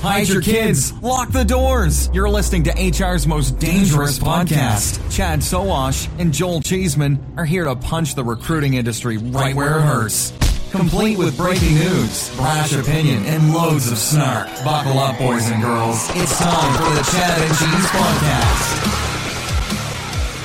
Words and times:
hide 0.00 0.28
your 0.28 0.42
kids, 0.42 0.92
lock 1.02 1.30
the 1.30 1.44
doors. 1.44 2.10
You're 2.12 2.28
listening 2.28 2.64
to 2.64 2.72
HR's 2.72 3.26
most 3.26 3.58
dangerous 3.58 4.18
podcast. 4.18 5.00
Chad 5.14 5.40
Sowash 5.40 6.08
and 6.18 6.32
Joel 6.32 6.60
Cheeseman 6.60 7.34
are 7.36 7.44
here 7.44 7.64
to 7.64 7.76
punch 7.76 8.14
the 8.14 8.24
recruiting 8.24 8.74
industry 8.74 9.16
right 9.18 9.54
where 9.54 9.78
it 9.78 9.82
hurts. 9.82 10.32
Complete 10.70 11.16
with 11.16 11.36
breaking 11.36 11.74
news, 11.74 12.34
brash 12.36 12.74
opinion, 12.74 13.24
and 13.24 13.54
loads 13.54 13.90
of 13.90 13.96
snark. 13.96 14.48
Buckle 14.64 14.98
up, 14.98 15.18
boys 15.18 15.50
and 15.50 15.62
girls. 15.62 16.08
It's 16.10 16.38
time 16.38 16.74
for 16.76 16.94
the 16.94 17.02
Chad 17.10 17.40
and 17.40 17.56
Cheese 17.56 17.86
Podcast. 17.90 19.04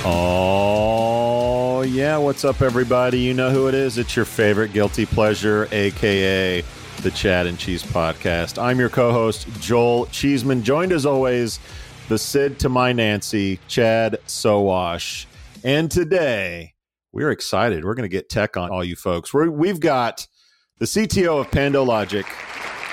Oh, 0.06 1.82
yeah. 1.82 2.16
What's 2.16 2.44
up, 2.44 2.62
everybody? 2.62 3.20
You 3.20 3.34
know 3.34 3.50
who 3.50 3.68
it 3.68 3.74
is. 3.74 3.98
It's 3.98 4.16
your 4.16 4.24
favorite 4.24 4.72
guilty 4.72 5.04
pleasure, 5.04 5.68
aka 5.72 6.64
the 7.04 7.10
Chad 7.10 7.46
and 7.46 7.58
Cheese 7.58 7.82
Podcast. 7.82 8.60
I'm 8.60 8.78
your 8.78 8.88
co 8.88 9.12
host, 9.12 9.46
Joel 9.60 10.06
Cheeseman, 10.06 10.62
joined 10.62 10.90
as 10.90 11.04
always, 11.04 11.60
the 12.08 12.16
Sid 12.16 12.58
to 12.60 12.70
my 12.70 12.94
Nancy, 12.94 13.60
Chad 13.68 14.16
Sowash. 14.26 15.26
And 15.62 15.90
today, 15.90 16.72
we're 17.12 17.30
excited. 17.30 17.84
We're 17.84 17.92
going 17.92 18.08
to 18.08 18.12
get 18.14 18.30
tech 18.30 18.56
on 18.56 18.70
all 18.70 18.82
you 18.82 18.96
folks. 18.96 19.34
We're, 19.34 19.50
we've 19.50 19.80
got 19.80 20.26
the 20.78 20.86
CTO 20.86 21.42
of 21.42 21.50
PandoLogic, 21.50 22.24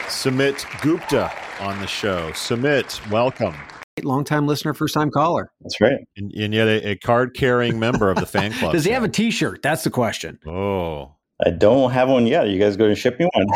Sumit 0.08 0.82
Gupta, 0.82 1.32
on 1.62 1.80
the 1.80 1.88
show. 1.88 2.32
Sumit, 2.32 3.10
welcome. 3.10 3.56
Long 4.04 4.26
time 4.26 4.46
listener, 4.46 4.74
first 4.74 4.94
time 4.94 5.10
caller. 5.10 5.54
That's 5.62 5.80
right. 5.80 6.06
And, 6.18 6.34
and 6.34 6.54
yet 6.54 6.68
a, 6.68 6.90
a 6.90 6.96
card 6.98 7.34
carrying 7.34 7.80
member 7.80 8.12
of 8.12 8.18
the 8.18 8.26
fan 8.26 8.52
club. 8.60 8.74
Does 8.74 8.84
he 8.84 8.92
have 8.92 9.06
a 9.06 9.10
t 9.10 9.32
shirt? 9.32 9.62
That's 9.62 9.86
the 9.86 9.90
question. 9.90 10.38
Oh, 10.46 11.16
I 11.46 11.50
don't 11.50 11.92
have 11.92 12.10
one 12.10 12.28
yet. 12.28 12.50
You 12.50 12.60
guys 12.60 12.78
going 12.78 12.92
to 12.92 12.96
ship 12.96 13.20
me 13.20 13.28
one? 13.34 13.48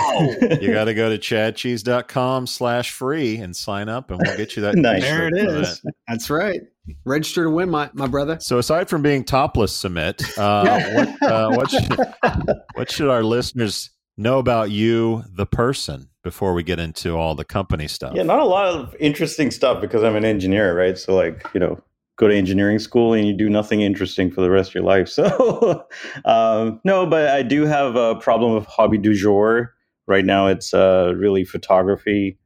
you 0.62 0.73
got 0.73 0.85
to 0.85 0.93
go 0.93 1.09
to 1.09 1.17
chadcheese.com 1.17 2.48
slash 2.48 2.91
free 2.91 3.38
and 3.38 3.55
sign 3.55 3.89
up 3.89 4.09
and 4.09 4.20
we'll 4.23 4.38
get 4.38 4.55
you 4.55 4.63
that. 4.63 4.76
Nice. 4.85 5.02
There 5.03 5.27
it 5.27 5.31
t-shirt 5.31 5.49
for 5.49 5.62
is. 5.62 5.81
that. 5.81 5.93
That's 6.07 6.29
right. 6.29 6.62
Register 7.05 7.43
to 7.43 7.49
win, 7.49 7.70
my, 7.70 7.90
my 7.93 8.07
brother. 8.07 8.37
So 8.40 8.57
aside 8.60 8.90
from 8.90 9.01
being 9.01 9.23
topless, 9.23 9.76
Sumit, 9.82 10.21
uh, 10.37 10.91
what, 10.93 11.32
uh, 11.32 11.49
what, 11.55 11.70
should, 11.71 12.55
what 12.76 12.91
should 12.91 13.10
our 13.10 13.23
listeners 13.23 13.90
know 14.17 14.38
about 14.40 14.70
you, 14.70 15.23
the 15.32 15.45
person, 15.45 16.10
before 16.23 16.54
we 16.54 16.63
get 16.63 16.79
into 16.79 17.15
all 17.15 17.35
the 17.35 17.45
company 17.45 17.88
stuff? 17.88 18.13
yeah, 18.15 18.23
not 18.23 18.40
a 18.40 18.45
lot 18.45 18.67
of 18.67 18.95
interesting 18.99 19.49
stuff 19.49 19.82
because 19.82 20.04
I'm 20.04 20.15
an 20.15 20.26
engineer, 20.26 20.77
right? 20.77 20.98
So, 20.98 21.15
like, 21.15 21.45
you 21.54 21.60
know, 21.60 21.82
go 22.18 22.27
to 22.27 22.35
engineering 22.35 22.80
school 22.80 23.13
and 23.13 23.27
you 23.27 23.34
do 23.34 23.49
nothing 23.49 23.82
interesting 23.82 24.32
for 24.32 24.41
the 24.41 24.49
rest 24.49 24.70
of 24.71 24.76
your 24.76 24.84
life. 24.84 25.10
So, 25.16 25.85
um, 26.26 26.80
no, 26.84 27.05
but 27.05 27.30
I 27.30 27.41
do 27.41 27.66
have 27.66 27.96
a 27.96 28.16
problem 28.16 28.54
with 28.54 28.66
hobby 28.66 28.98
du 28.98 29.13
jour. 29.13 29.74
Right 30.07 30.26
now, 30.26 30.48
it's 30.48 30.74
uh, 30.74 31.13
really 31.16 31.46
photography. 31.46 32.38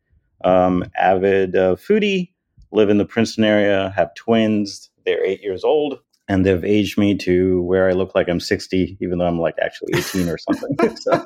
Um, 0.45 0.85
avid 0.97 1.55
uh, 1.55 1.75
foodie, 1.75 2.31
live 2.71 2.89
in 2.89 2.97
the 2.97 3.05
Princeton 3.05 3.43
area, 3.43 3.91
have 3.95 4.13
twins. 4.15 4.89
They're 5.05 5.23
eight 5.25 5.41
years 5.41 5.63
old. 5.63 5.99
And 6.29 6.45
they've 6.45 6.63
aged 6.63 6.97
me 6.97 7.17
to 7.17 7.61
where 7.63 7.89
I 7.89 7.93
look 7.93 8.13
like 8.13 8.29
I'm 8.29 8.39
60, 8.39 8.97
even 9.01 9.17
though 9.17 9.25
I'm 9.25 9.39
like 9.39 9.55
actually 9.61 9.93
18 9.97 10.29
or 10.29 10.37
something. 10.37 10.95
so, 10.95 11.25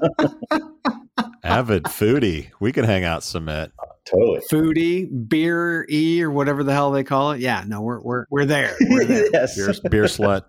Avid 1.44 1.84
foodie. 1.84 2.50
We 2.62 2.72
could 2.72 2.86
hang 2.86 3.04
out, 3.04 3.22
Sumit. 3.22 3.72
totally. 4.06 4.40
Foodie, 4.50 5.28
beer 5.28 5.86
E 5.90 6.24
or 6.24 6.32
whatever 6.32 6.64
the 6.64 6.72
hell 6.72 6.90
they 6.92 7.04
call 7.04 7.34
it. 7.34 7.42
Yeah, 7.42 7.66
no, 7.68 7.82
we're 7.82 8.00
we're 8.00 8.26
we're 8.30 8.46
there. 8.46 8.76
We're 8.90 9.04
there. 9.04 9.28
yes. 9.34 9.56
Beer, 9.56 9.74
beer 9.92 10.04
slut. 10.06 10.44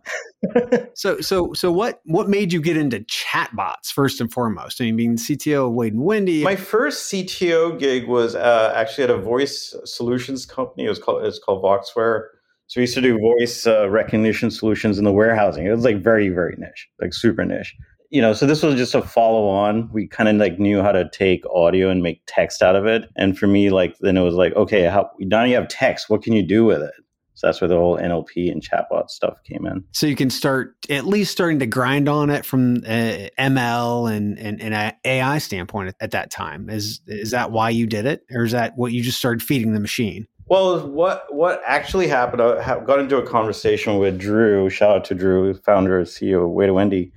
so 0.95 1.21
so 1.21 1.53
so 1.53 1.73
what 1.73 2.01
what 2.05 2.29
made 2.29 2.53
you 2.53 2.61
get 2.61 2.77
into 2.77 3.01
chatbots 3.01 3.93
first 3.93 4.21
and 4.21 4.33
foremost? 4.33 4.81
I 4.81 4.85
mean, 4.85 4.97
being 4.97 5.17
CTO 5.17 5.67
of 5.67 5.73
Wade 5.73 5.95
and 5.95 6.05
Wendy. 6.05 6.45
My 6.45 6.57
first 6.57 7.13
CTO 7.13 7.77
gig 7.77 8.07
was 8.07 8.37
uh, 8.37 8.73
actually 8.77 9.05
at 9.05 9.11
a 9.11 9.19
voice 9.19 9.75
solutions 9.85 10.47
company. 10.47 10.87
It 10.87 10.91
was 10.91 11.01
called 11.01 11.25
it's 11.25 11.41
called 11.41 11.63
Voxware. 11.65 12.29
So 12.75 12.81
we 12.81 12.83
used 12.83 12.95
to 12.95 13.01
do 13.01 13.21
voice 13.21 13.69
uh, 13.69 13.89
recognition 13.89 14.51
solutions 14.51 14.99
in 14.99 15.05
the 15.05 15.13
warehousing. 15.13 15.65
It 15.65 15.71
was 15.71 15.85
like 15.85 16.03
very 16.03 16.29
very 16.29 16.57
niche, 16.59 16.89
like 17.01 17.15
super 17.15 17.45
niche. 17.45 17.73
You 18.11 18.21
know, 18.21 18.33
so 18.33 18.47
this 18.47 18.65
was 18.65 18.75
just 18.75 18.97
a 18.97 19.03
follow 19.03 19.47
on. 19.47 19.89
We 19.93 20.09
kind 20.09 20.29
of 20.29 20.35
like 20.35 20.59
knew 20.59 20.83
how 20.83 20.91
to 20.91 21.09
take 21.09 21.45
audio 21.55 21.89
and 21.89 22.03
make 22.03 22.23
text 22.27 22.65
out 22.65 22.75
of 22.75 22.85
it. 22.85 23.09
And 23.15 23.39
for 23.39 23.47
me, 23.47 23.71
like 23.71 23.97
then 24.01 24.17
it 24.17 24.23
was 24.23 24.35
like, 24.35 24.57
okay, 24.57 24.87
how 24.87 25.09
now 25.21 25.45
you 25.45 25.55
have 25.55 25.69
text. 25.69 26.11
What 26.11 26.25
can 26.25 26.33
you 26.33 26.45
do 26.45 26.65
with 26.65 26.83
it? 26.83 26.91
So 27.35 27.47
that's 27.47 27.61
where 27.61 27.69
the 27.69 27.77
whole 27.77 27.97
NLP 27.97 28.51
and 28.51 28.61
chatbot 28.61 29.09
stuff 29.09 29.35
came 29.45 29.67
in. 29.67 29.85
so 29.93 30.09
you 30.09 30.17
can 30.17 30.31
start 30.31 30.75
at 30.91 31.07
least 31.07 31.31
starting 31.31 31.61
to 31.61 31.67
grind 31.67 32.09
on 32.09 32.29
it 32.29 32.45
from 32.45 32.79
uh, 32.79 33.29
ML 33.39 34.13
and, 34.13 34.37
and 34.37 34.61
and 34.61 34.95
AI 35.05 35.39
standpoint 35.39 35.91
at, 35.91 35.95
at 36.01 36.11
that 36.11 36.33
time. 36.33 36.69
Is 36.69 37.01
is 37.07 37.31
that 37.31 37.53
why 37.53 37.71
you 37.71 37.87
did 37.87 38.05
it, 38.05 38.23
or 38.33 38.43
is 38.43 38.51
that 38.51 38.73
what 38.77 38.91
you 38.91 39.01
just 39.01 39.19
started 39.19 39.45
feeding 39.45 39.75
the 39.75 39.81
machine? 39.81 40.27
Well, 40.47 40.87
what 40.87 41.27
what 41.35 41.63
actually 41.67 42.07
happened? 42.07 42.43
I 42.43 42.81
got 42.85 42.99
into 42.99 43.17
a 43.17 43.27
conversation 43.27 43.99
with 43.99 44.19
Drew. 44.19 44.69
Shout 44.69 44.97
out 44.97 45.05
to 45.07 45.15
Drew, 45.15 45.55
founder 45.55 45.99
and 45.99 46.07
CEO 46.07 46.45
of 46.45 46.51
Wade 46.51 46.69
and 46.69 46.77
Wendy, 46.77 47.13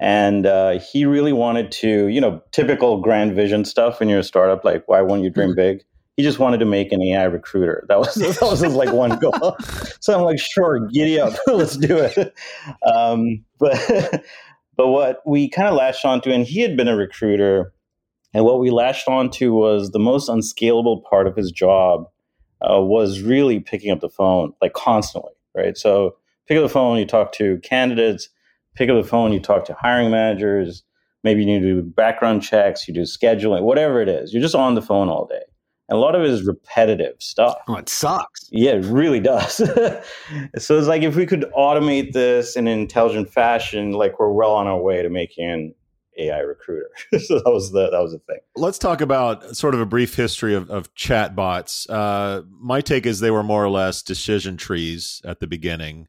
and 0.00 0.46
uh, 0.46 0.78
he 0.78 1.04
really 1.04 1.32
wanted 1.32 1.72
to, 1.72 2.06
you 2.06 2.20
know, 2.20 2.40
typical 2.52 3.00
grand 3.00 3.34
vision 3.34 3.64
stuff 3.64 3.98
when 3.98 4.08
you're 4.08 4.20
a 4.20 4.24
startup. 4.24 4.64
Like, 4.64 4.86
why 4.86 5.00
won't 5.00 5.22
you 5.22 5.30
dream 5.30 5.56
big? 5.56 5.82
He 6.16 6.22
just 6.22 6.38
wanted 6.38 6.58
to 6.58 6.64
make 6.64 6.92
an 6.92 7.02
AI 7.02 7.24
recruiter. 7.24 7.84
That 7.88 7.98
was 7.98 8.14
that 8.14 8.38
was 8.42 8.60
his 8.60 8.74
like 8.74 8.92
one 8.92 9.18
goal. 9.18 9.56
so 10.00 10.16
I'm 10.16 10.22
like, 10.22 10.38
sure, 10.38 10.86
giddy 10.88 11.18
up, 11.18 11.32
let's 11.48 11.76
do 11.76 11.98
it. 11.98 12.32
Um, 12.86 13.44
but 13.58 14.22
but 14.76 14.88
what 14.88 15.20
we 15.26 15.48
kind 15.48 15.66
of 15.68 15.74
latched 15.74 16.04
onto, 16.04 16.30
and 16.30 16.44
he 16.44 16.60
had 16.60 16.76
been 16.76 16.86
a 16.86 16.96
recruiter, 16.96 17.72
and 18.32 18.44
what 18.44 18.60
we 18.60 18.70
latched 18.70 19.08
onto 19.08 19.52
was 19.52 19.90
the 19.90 19.98
most 19.98 20.28
unscalable 20.28 21.02
part 21.10 21.26
of 21.26 21.34
his 21.34 21.50
job 21.50 22.06
uh, 22.62 22.80
was 22.80 23.20
really 23.20 23.60
picking 23.60 23.90
up 23.90 24.00
the 24.00 24.08
phone 24.08 24.52
like 24.60 24.72
constantly, 24.72 25.32
right? 25.54 25.76
So 25.76 26.16
pick 26.46 26.56
up 26.56 26.64
the 26.64 26.68
phone, 26.68 26.98
you 26.98 27.06
talk 27.06 27.32
to 27.32 27.58
candidates, 27.58 28.28
pick 28.74 28.88
up 28.88 29.00
the 29.00 29.08
phone, 29.08 29.32
you 29.32 29.40
talk 29.40 29.64
to 29.66 29.74
hiring 29.74 30.10
managers, 30.10 30.82
maybe 31.24 31.40
you 31.40 31.46
need 31.46 31.60
to 31.60 31.74
do 31.74 31.82
background 31.82 32.42
checks, 32.42 32.86
you 32.88 32.94
do 32.94 33.02
scheduling, 33.02 33.62
whatever 33.62 34.00
it 34.00 34.08
is. 34.08 34.32
You're 34.32 34.42
just 34.42 34.54
on 34.54 34.74
the 34.74 34.82
phone 34.82 35.08
all 35.08 35.26
day. 35.26 35.42
And 35.88 35.96
a 35.96 36.00
lot 36.00 36.14
of 36.14 36.22
it 36.22 36.30
is 36.30 36.46
repetitive 36.46 37.14
stuff. 37.18 37.56
Oh, 37.66 37.76
it 37.76 37.88
sucks. 37.88 38.48
Yeah, 38.52 38.72
it 38.72 38.84
really 38.84 39.20
does. 39.20 39.54
so 40.58 40.78
it's 40.78 40.86
like 40.86 41.02
if 41.02 41.16
we 41.16 41.24
could 41.24 41.50
automate 41.56 42.12
this 42.12 42.56
in 42.56 42.66
an 42.66 42.78
intelligent 42.78 43.30
fashion, 43.30 43.92
like 43.92 44.18
we're 44.18 44.30
well 44.30 44.52
on 44.52 44.66
our 44.66 44.78
way 44.78 45.02
to 45.02 45.08
making 45.08 45.74
AI 46.18 46.40
recruiter. 46.40 46.90
so 47.18 47.36
that 47.38 47.50
was 47.50 47.72
the 47.72 47.90
that 47.90 48.02
was 48.02 48.12
the 48.12 48.18
thing. 48.20 48.38
Let's 48.56 48.78
talk 48.78 49.00
about 49.00 49.56
sort 49.56 49.74
of 49.74 49.80
a 49.80 49.86
brief 49.86 50.14
history 50.14 50.54
of, 50.54 50.70
of 50.70 50.94
chatbots. 50.94 51.88
Uh, 51.88 52.42
my 52.48 52.80
take 52.80 53.06
is 53.06 53.20
they 53.20 53.30
were 53.30 53.42
more 53.42 53.64
or 53.64 53.70
less 53.70 54.02
decision 54.02 54.56
trees 54.56 55.22
at 55.24 55.40
the 55.40 55.46
beginning. 55.46 56.08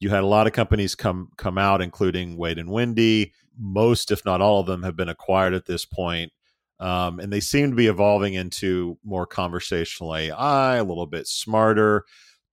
You 0.00 0.10
had 0.10 0.22
a 0.22 0.26
lot 0.26 0.46
of 0.46 0.52
companies 0.52 0.94
come 0.94 1.30
come 1.36 1.58
out, 1.58 1.80
including 1.80 2.36
Wade 2.36 2.58
and 2.58 2.70
Wendy. 2.70 3.32
Most, 3.58 4.10
if 4.10 4.24
not 4.24 4.40
all 4.40 4.60
of 4.60 4.66
them, 4.66 4.82
have 4.82 4.96
been 4.96 5.08
acquired 5.08 5.54
at 5.54 5.66
this 5.66 5.84
point. 5.84 6.32
Um, 6.80 7.20
and 7.20 7.32
they 7.32 7.38
seem 7.38 7.70
to 7.70 7.76
be 7.76 7.86
evolving 7.86 8.34
into 8.34 8.98
more 9.04 9.24
conversational 9.24 10.16
AI, 10.16 10.76
a 10.76 10.84
little 10.84 11.06
bit 11.06 11.28
smarter. 11.28 12.04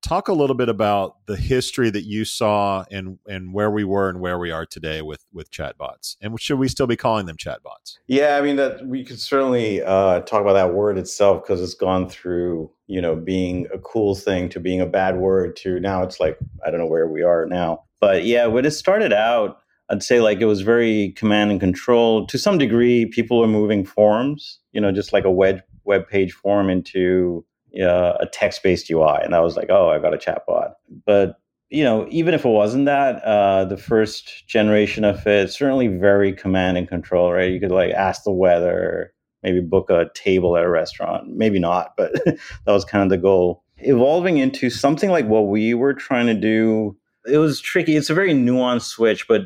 Talk 0.01 0.27
a 0.29 0.33
little 0.33 0.55
bit 0.55 0.69
about 0.69 1.25
the 1.25 1.35
history 1.35 1.89
that 1.89 2.03
you 2.03 2.23
saw 2.23 2.85
and 2.89 3.19
and 3.27 3.53
where 3.53 3.69
we 3.69 3.83
were 3.83 4.09
and 4.09 4.21
where 4.21 4.39
we 4.39 4.49
are 4.49 4.65
today 4.65 5.01
with 5.01 5.25
with 5.33 5.51
chatbots. 5.51 6.15
And 6.21 6.39
should 6.39 6.57
we 6.57 6.67
still 6.67 6.87
be 6.87 6.95
calling 6.95 7.25
them 7.25 7.35
chatbots? 7.35 7.97
Yeah, 8.07 8.38
I 8.38 8.41
mean 8.41 8.55
that 8.55 8.88
we 8.88 9.03
could 9.03 9.19
certainly 9.19 9.81
uh, 9.81 10.21
talk 10.21 10.41
about 10.41 10.53
that 10.53 10.73
word 10.73 10.97
itself 10.97 11.43
because 11.43 11.61
it's 11.61 11.73
gone 11.73 12.07
through, 12.07 12.71
you 12.88 13.01
know, 13.01 13.15
being 13.15 13.67
a 13.73 13.77
cool 13.79 14.15
thing 14.15 14.49
to 14.49 14.59
being 14.59 14.79
a 14.79 14.85
bad 14.85 15.17
word 15.17 15.55
to 15.57 15.79
now 15.79 16.01
it's 16.03 16.19
like 16.19 16.39
I 16.65 16.71
don't 16.71 16.79
know 16.79 16.88
where 16.88 17.07
we 17.07 17.21
are 17.21 17.45
now. 17.45 17.83
But 17.99 18.23
yeah, 18.23 18.45
when 18.45 18.65
it 18.65 18.71
started 18.71 19.11
out, 19.11 19.59
I'd 19.89 20.03
say 20.03 20.21
like 20.21 20.39
it 20.39 20.45
was 20.45 20.61
very 20.61 21.11
command 21.17 21.51
and 21.51 21.59
control 21.59 22.25
to 22.27 22.38
some 22.38 22.57
degree. 22.57 23.05
People 23.07 23.39
were 23.39 23.47
moving 23.47 23.83
forms, 23.83 24.59
you 24.71 24.79
know, 24.79 24.91
just 24.91 25.13
like 25.13 25.25
a 25.25 25.31
web 25.31 25.61
web 25.83 26.07
page 26.07 26.33
form 26.33 26.69
into 26.69 27.44
uh, 27.81 28.13
a 28.19 28.25
text 28.25 28.63
based 28.63 28.89
UI, 28.89 29.19
and 29.21 29.33
that 29.33 29.44
was 29.44 29.56
like, 29.56 29.68
oh, 29.69 29.89
I've 29.89 30.01
got 30.01 30.13
a 30.13 30.18
chatbot. 30.18 30.74
But 31.06 31.39
you 31.69 31.83
know, 31.83 32.07
even 32.10 32.33
if 32.33 32.45
it 32.45 32.50
wasn't 32.50 32.86
that, 32.86 33.24
uh, 33.24 33.66
the 33.66 33.77
first 33.77 34.48
generation 34.48 35.04
of 35.04 35.25
it 35.27 35.51
certainly 35.51 35.88
very 35.88 36.33
command 36.33 36.77
and 36.77 36.88
control, 36.88 37.31
right? 37.31 37.51
You 37.51 37.60
could 37.60 37.71
like 37.71 37.92
ask 37.92 38.24
the 38.24 38.31
weather, 38.31 39.13
maybe 39.44 39.62
book 39.62 39.89
a 39.89 40.10
table 40.16 40.57
at 40.57 40.63
a 40.63 40.69
restaurant, 40.69 41.27
maybe 41.27 41.60
not, 41.60 41.94
but 41.95 42.12
that 42.25 42.39
was 42.66 42.86
kind 42.86 43.04
of 43.04 43.10
the 43.10 43.18
goal. 43.18 43.63
Evolving 43.77 44.38
into 44.38 44.69
something 44.69 45.12
like 45.12 45.27
what 45.27 45.48
we 45.48 45.74
were 45.74 45.94
trying 45.94 46.25
to 46.25 46.33
do, 46.33 46.98
it 47.31 47.38
was 47.38 47.62
tricky. 47.62 47.95
It's 47.95 48.10
a 48.10 48.15
very 48.15 48.33
nuanced 48.33 48.89
switch, 48.89 49.27
but 49.27 49.44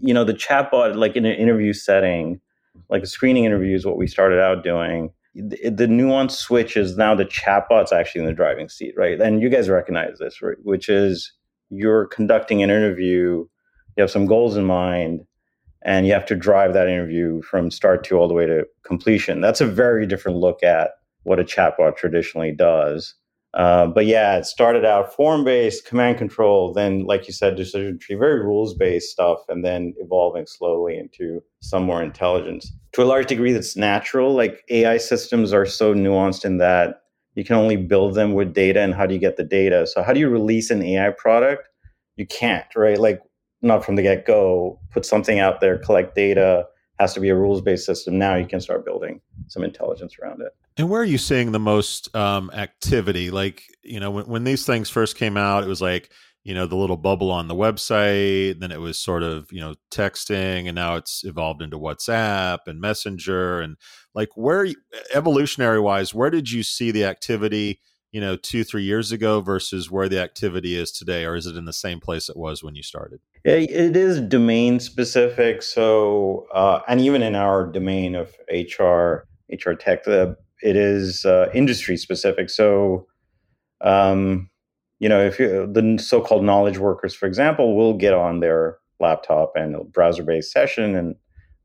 you 0.00 0.12
know, 0.12 0.24
the 0.24 0.34
chatbot, 0.34 0.96
like 0.96 1.14
in 1.14 1.24
an 1.24 1.36
interview 1.36 1.72
setting, 1.72 2.40
like 2.88 3.02
a 3.02 3.06
screening 3.06 3.44
interview 3.44 3.76
is 3.76 3.86
what 3.86 3.96
we 3.96 4.06
started 4.06 4.40
out 4.40 4.64
doing. 4.64 5.12
The, 5.34 5.86
nuanced 5.86 6.32
switch 6.32 6.76
is 6.76 6.96
now 6.96 7.14
the 7.14 7.24
chatbot's 7.24 7.92
actually 7.92 8.22
in 8.22 8.26
the 8.26 8.32
driving 8.32 8.68
seat, 8.68 8.94
right? 8.96 9.20
And 9.20 9.40
you 9.40 9.48
guys 9.48 9.68
recognize 9.68 10.18
this, 10.18 10.42
right? 10.42 10.56
Which 10.62 10.88
is 10.88 11.32
you're 11.70 12.06
conducting 12.06 12.62
an 12.62 12.70
interview, 12.70 13.46
you 13.96 14.00
have 14.00 14.10
some 14.10 14.26
goals 14.26 14.56
in 14.56 14.64
mind, 14.64 15.20
and 15.82 16.06
you 16.06 16.12
have 16.12 16.26
to 16.26 16.36
drive 16.36 16.74
that 16.74 16.88
interview 16.88 17.42
from 17.42 17.70
start 17.70 18.04
to 18.04 18.16
all 18.16 18.28
the 18.28 18.34
way 18.34 18.46
to 18.46 18.66
completion. 18.82 19.40
That's 19.40 19.60
a 19.60 19.66
very 19.66 20.06
different 20.06 20.38
look 20.38 20.62
at 20.62 20.90
what 21.22 21.40
a 21.40 21.44
chatbot 21.44 21.96
traditionally 21.96 22.52
does. 22.52 23.14
Uh, 23.54 23.86
but 23.86 24.06
yeah, 24.06 24.36
it 24.36 24.46
started 24.46 24.84
out 24.84 25.12
form 25.14 25.42
based, 25.42 25.84
command 25.84 26.18
control, 26.18 26.72
then, 26.72 27.04
like 27.04 27.26
you 27.26 27.32
said, 27.32 27.56
decision 27.56 27.98
tree, 27.98 28.14
very 28.14 28.40
rules 28.40 28.74
based 28.74 29.10
stuff, 29.10 29.40
and 29.48 29.64
then 29.64 29.92
evolving 29.98 30.46
slowly 30.46 30.96
into 30.96 31.42
some 31.60 31.82
more 31.82 32.02
intelligence. 32.02 32.72
To 32.92 33.02
a 33.02 33.04
large 33.04 33.26
degree, 33.26 33.52
that's 33.52 33.76
natural. 33.76 34.34
Like 34.34 34.64
AI 34.70 34.98
systems 34.98 35.52
are 35.52 35.66
so 35.66 35.94
nuanced 35.94 36.44
in 36.44 36.58
that 36.58 37.02
you 37.34 37.44
can 37.44 37.56
only 37.56 37.76
build 37.76 38.14
them 38.14 38.34
with 38.34 38.54
data, 38.54 38.80
and 38.80 38.94
how 38.94 39.06
do 39.06 39.14
you 39.14 39.20
get 39.20 39.36
the 39.36 39.44
data? 39.44 39.86
So, 39.86 40.02
how 40.02 40.12
do 40.12 40.20
you 40.20 40.28
release 40.28 40.70
an 40.70 40.82
AI 40.82 41.10
product? 41.10 41.68
You 42.16 42.26
can't, 42.26 42.66
right? 42.76 42.98
Like, 42.98 43.20
not 43.62 43.84
from 43.84 43.96
the 43.96 44.02
get 44.02 44.26
go, 44.26 44.80
put 44.92 45.04
something 45.04 45.38
out 45.40 45.60
there, 45.60 45.78
collect 45.78 46.14
data, 46.14 46.66
has 47.00 47.14
to 47.14 47.20
be 47.20 47.30
a 47.30 47.34
rules 47.34 47.62
based 47.62 47.86
system. 47.86 48.18
Now 48.18 48.36
you 48.36 48.46
can 48.46 48.60
start 48.60 48.84
building 48.84 49.20
some 49.48 49.64
intelligence 49.64 50.16
around 50.22 50.42
it. 50.42 50.52
And 50.76 50.88
where 50.88 51.02
are 51.02 51.04
you 51.04 51.18
seeing 51.18 51.52
the 51.52 51.58
most 51.58 52.14
um, 52.14 52.50
activity? 52.54 53.30
Like, 53.30 53.64
you 53.82 54.00
know, 54.00 54.10
when, 54.10 54.26
when 54.26 54.44
these 54.44 54.64
things 54.64 54.88
first 54.88 55.16
came 55.16 55.36
out, 55.36 55.64
it 55.64 55.68
was 55.68 55.82
like, 55.82 56.10
you 56.42 56.54
know, 56.54 56.66
the 56.66 56.76
little 56.76 56.96
bubble 56.96 57.30
on 57.30 57.48
the 57.48 57.54
website. 57.54 58.60
Then 58.60 58.72
it 58.72 58.80
was 58.80 58.98
sort 58.98 59.22
of, 59.22 59.50
you 59.52 59.60
know, 59.60 59.74
texting, 59.92 60.66
and 60.66 60.74
now 60.74 60.96
it's 60.96 61.22
evolved 61.24 61.60
into 61.60 61.78
WhatsApp 61.78 62.60
and 62.66 62.80
Messenger. 62.80 63.60
And 63.60 63.76
like, 64.14 64.30
where 64.36 64.68
evolutionary 65.12 65.80
wise, 65.80 66.14
where 66.14 66.30
did 66.30 66.50
you 66.50 66.62
see 66.62 66.90
the 66.90 67.04
activity? 67.04 67.80
you 68.12 68.20
know 68.20 68.36
two 68.36 68.64
three 68.64 68.82
years 68.82 69.12
ago 69.12 69.40
versus 69.40 69.90
where 69.90 70.08
the 70.08 70.20
activity 70.20 70.76
is 70.76 70.90
today 70.90 71.24
or 71.24 71.36
is 71.36 71.46
it 71.46 71.56
in 71.56 71.64
the 71.64 71.72
same 71.72 72.00
place 72.00 72.28
it 72.28 72.36
was 72.36 72.62
when 72.62 72.74
you 72.74 72.82
started 72.82 73.20
it 73.44 73.96
is 73.96 74.20
domain 74.20 74.80
specific 74.80 75.62
so 75.62 76.46
uh, 76.52 76.80
and 76.88 77.00
even 77.00 77.22
in 77.22 77.34
our 77.34 77.66
domain 77.66 78.14
of 78.14 78.34
hr 78.50 79.26
hr 79.52 79.72
tech 79.74 80.04
the 80.04 80.36
it 80.62 80.76
is 80.76 81.24
uh, 81.24 81.50
industry 81.54 81.96
specific. 81.96 82.50
So, 82.50 83.06
um, 83.80 84.50
you 84.98 85.08
know, 85.08 85.20
if 85.20 85.38
you, 85.38 85.66
the 85.70 85.98
so-called 86.02 86.44
knowledge 86.44 86.78
workers, 86.78 87.14
for 87.14 87.26
example, 87.26 87.76
will 87.76 87.94
get 87.94 88.14
on 88.14 88.40
their 88.40 88.78
laptop 89.00 89.52
and 89.56 89.90
browser-based 89.92 90.52
session, 90.52 90.94
and 90.94 91.16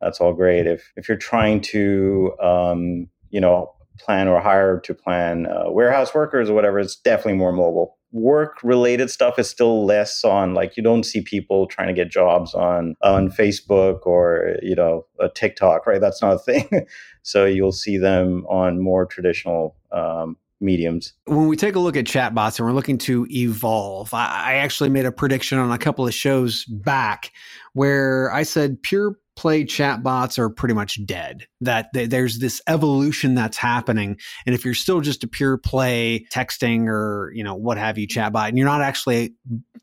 that's 0.01 0.21
all 0.21 0.33
great. 0.33 0.67
If 0.67 0.91
if 0.95 1.07
you're 1.09 1.17
trying 1.17 1.61
to, 1.61 2.33
um, 2.41 3.07
you 3.29 3.41
know, 3.41 3.73
plan 3.99 4.27
or 4.27 4.39
hire 4.39 4.79
to 4.79 4.93
plan 4.93 5.47
uh, 5.47 5.69
warehouse 5.69 6.13
workers 6.13 6.49
or 6.49 6.53
whatever, 6.53 6.79
it's 6.79 6.95
definitely 6.95 7.33
more 7.33 7.51
mobile. 7.51 7.97
Work 8.11 8.59
related 8.63 9.09
stuff 9.09 9.37
is 9.37 9.49
still 9.49 9.85
less 9.85 10.23
on 10.23 10.53
like 10.53 10.77
you 10.77 10.83
don't 10.83 11.03
see 11.03 11.21
people 11.21 11.67
trying 11.67 11.87
to 11.87 11.93
get 11.93 12.09
jobs 12.09 12.53
on 12.53 12.95
on 13.03 13.29
Facebook 13.29 14.05
or 14.05 14.55
you 14.61 14.75
know 14.75 15.05
a 15.19 15.27
TikTok, 15.27 15.85
right? 15.85 15.99
That's 15.99 16.21
not 16.21 16.35
a 16.35 16.39
thing. 16.39 16.69
so 17.25 17.45
you'll 17.45 17.71
see 17.71 17.97
them 17.97 18.45
on 18.47 18.79
more 18.79 19.07
traditional 19.07 19.75
um, 19.91 20.37
mediums. 20.61 21.13
When 21.25 21.47
we 21.47 21.57
take 21.57 21.73
a 21.75 21.79
look 21.79 21.97
at 21.97 22.05
chatbots 22.05 22.59
and 22.59 22.67
we're 22.67 22.73
looking 22.73 22.99
to 22.99 23.25
evolve, 23.31 24.13
I, 24.13 24.25
I 24.25 24.53
actually 24.57 24.89
made 24.89 25.07
a 25.07 25.11
prediction 25.11 25.57
on 25.57 25.71
a 25.71 25.77
couple 25.79 26.05
of 26.05 26.13
shows 26.13 26.65
back 26.65 27.31
where 27.73 28.31
I 28.31 28.43
said 28.43 28.81
pure 28.83 29.17
play 29.35 29.65
chatbots 29.65 30.37
are 30.37 30.51
pretty 30.51 30.75
much 30.75 31.03
dead. 31.03 31.47
That 31.61 31.91
th- 31.95 32.11
there's 32.11 32.37
this 32.37 32.61
evolution 32.67 33.33
that's 33.33 33.57
happening, 33.57 34.17
and 34.45 34.53
if 34.53 34.63
you're 34.63 34.75
still 34.75 35.01
just 35.01 35.23
a 35.23 35.27
pure 35.27 35.57
play 35.57 36.27
texting 36.31 36.87
or 36.87 37.31
you 37.33 37.43
know 37.43 37.55
what 37.55 37.79
have 37.79 37.97
you 37.97 38.07
chatbot, 38.07 38.49
and 38.49 38.57
you're 38.57 38.67
not 38.67 38.81
actually 38.81 39.33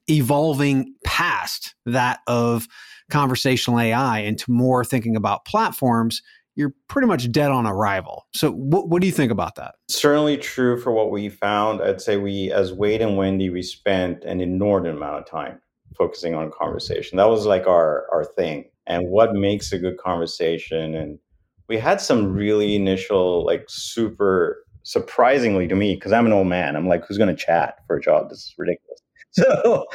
evolving 0.08 0.94
past 1.04 1.74
that 1.86 2.20
of 2.28 2.68
conversational 3.10 3.80
AI 3.80 4.20
into 4.20 4.50
more 4.50 4.84
thinking 4.84 5.16
about 5.16 5.44
platforms, 5.44 6.22
you're 6.54 6.74
pretty 6.88 7.08
much 7.08 7.30
dead 7.32 7.50
on 7.50 7.66
arrival. 7.66 8.26
So, 8.34 8.52
what, 8.52 8.88
what 8.88 9.00
do 9.00 9.06
you 9.06 9.12
think 9.12 9.32
about 9.32 9.54
that? 9.56 9.74
Certainly 9.88 10.38
true 10.38 10.80
for 10.80 10.92
what 10.92 11.10
we 11.10 11.28
found. 11.28 11.82
I'd 11.82 12.00
say 12.00 12.16
we, 12.16 12.52
as 12.52 12.72
Wade 12.72 13.00
and 13.02 13.16
Wendy, 13.16 13.50
we 13.50 13.62
spent 13.62 14.24
an 14.24 14.40
inordinate 14.40 14.96
amount 14.96 15.20
of 15.20 15.26
time 15.26 15.60
focusing 15.96 16.34
on 16.34 16.50
conversation. 16.50 17.16
That 17.18 17.28
was 17.28 17.46
like 17.46 17.66
our 17.66 18.06
our 18.12 18.24
thing 18.24 18.64
and 18.86 19.08
what 19.08 19.34
makes 19.34 19.72
a 19.72 19.78
good 19.78 19.98
conversation. 19.98 20.94
And 20.94 21.18
we 21.68 21.78
had 21.78 22.00
some 22.00 22.32
really 22.32 22.74
initial, 22.74 23.44
like 23.44 23.64
super 23.68 24.64
surprisingly 24.82 25.68
to 25.68 25.76
me, 25.76 25.94
because 25.94 26.12
I'm 26.12 26.26
an 26.26 26.32
old 26.32 26.48
man, 26.48 26.76
I'm 26.76 26.88
like, 26.88 27.06
who's 27.06 27.18
going 27.18 27.34
to 27.34 27.40
chat 27.40 27.78
for 27.86 27.96
a 27.96 28.00
job? 28.00 28.30
This 28.30 28.38
is 28.38 28.54
ridiculous. 28.58 28.88
So, 29.34 29.86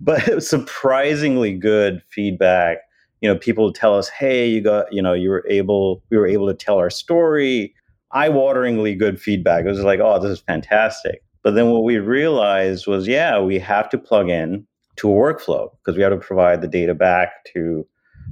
but 0.00 0.40
surprisingly 0.40 1.52
good 1.52 2.00
feedback. 2.10 2.78
You 3.20 3.32
know, 3.32 3.38
people 3.38 3.72
tell 3.72 3.96
us, 3.96 4.08
hey, 4.08 4.46
you 4.48 4.60
got, 4.60 4.92
you 4.92 5.00
know, 5.00 5.14
you 5.14 5.30
were 5.30 5.44
able, 5.48 6.02
we 6.10 6.18
were 6.18 6.26
able 6.26 6.46
to 6.46 6.54
tell 6.54 6.78
our 6.78 6.90
story. 6.90 7.74
Eye 8.12 8.28
wateringly 8.28 8.98
good 8.98 9.20
feedback. 9.20 9.64
It 9.64 9.68
was 9.68 9.80
like, 9.80 10.00
oh, 10.00 10.20
this 10.20 10.30
is 10.30 10.40
fantastic. 10.40 11.22
But 11.42 11.54
then 11.54 11.70
what 11.70 11.84
we 11.84 11.98
realized 11.98 12.86
was, 12.86 13.08
yeah, 13.08 13.40
we 13.40 13.58
have 13.58 13.88
to 13.90 13.98
plug 13.98 14.30
in 14.30 14.66
to 14.96 15.10
a 15.10 15.14
workflow 15.14 15.70
because 15.78 15.96
we 15.96 16.02
have 16.02 16.12
to 16.12 16.18
provide 16.18 16.60
the 16.60 16.68
data 16.68 16.94
back 16.94 17.44
to 17.52 17.86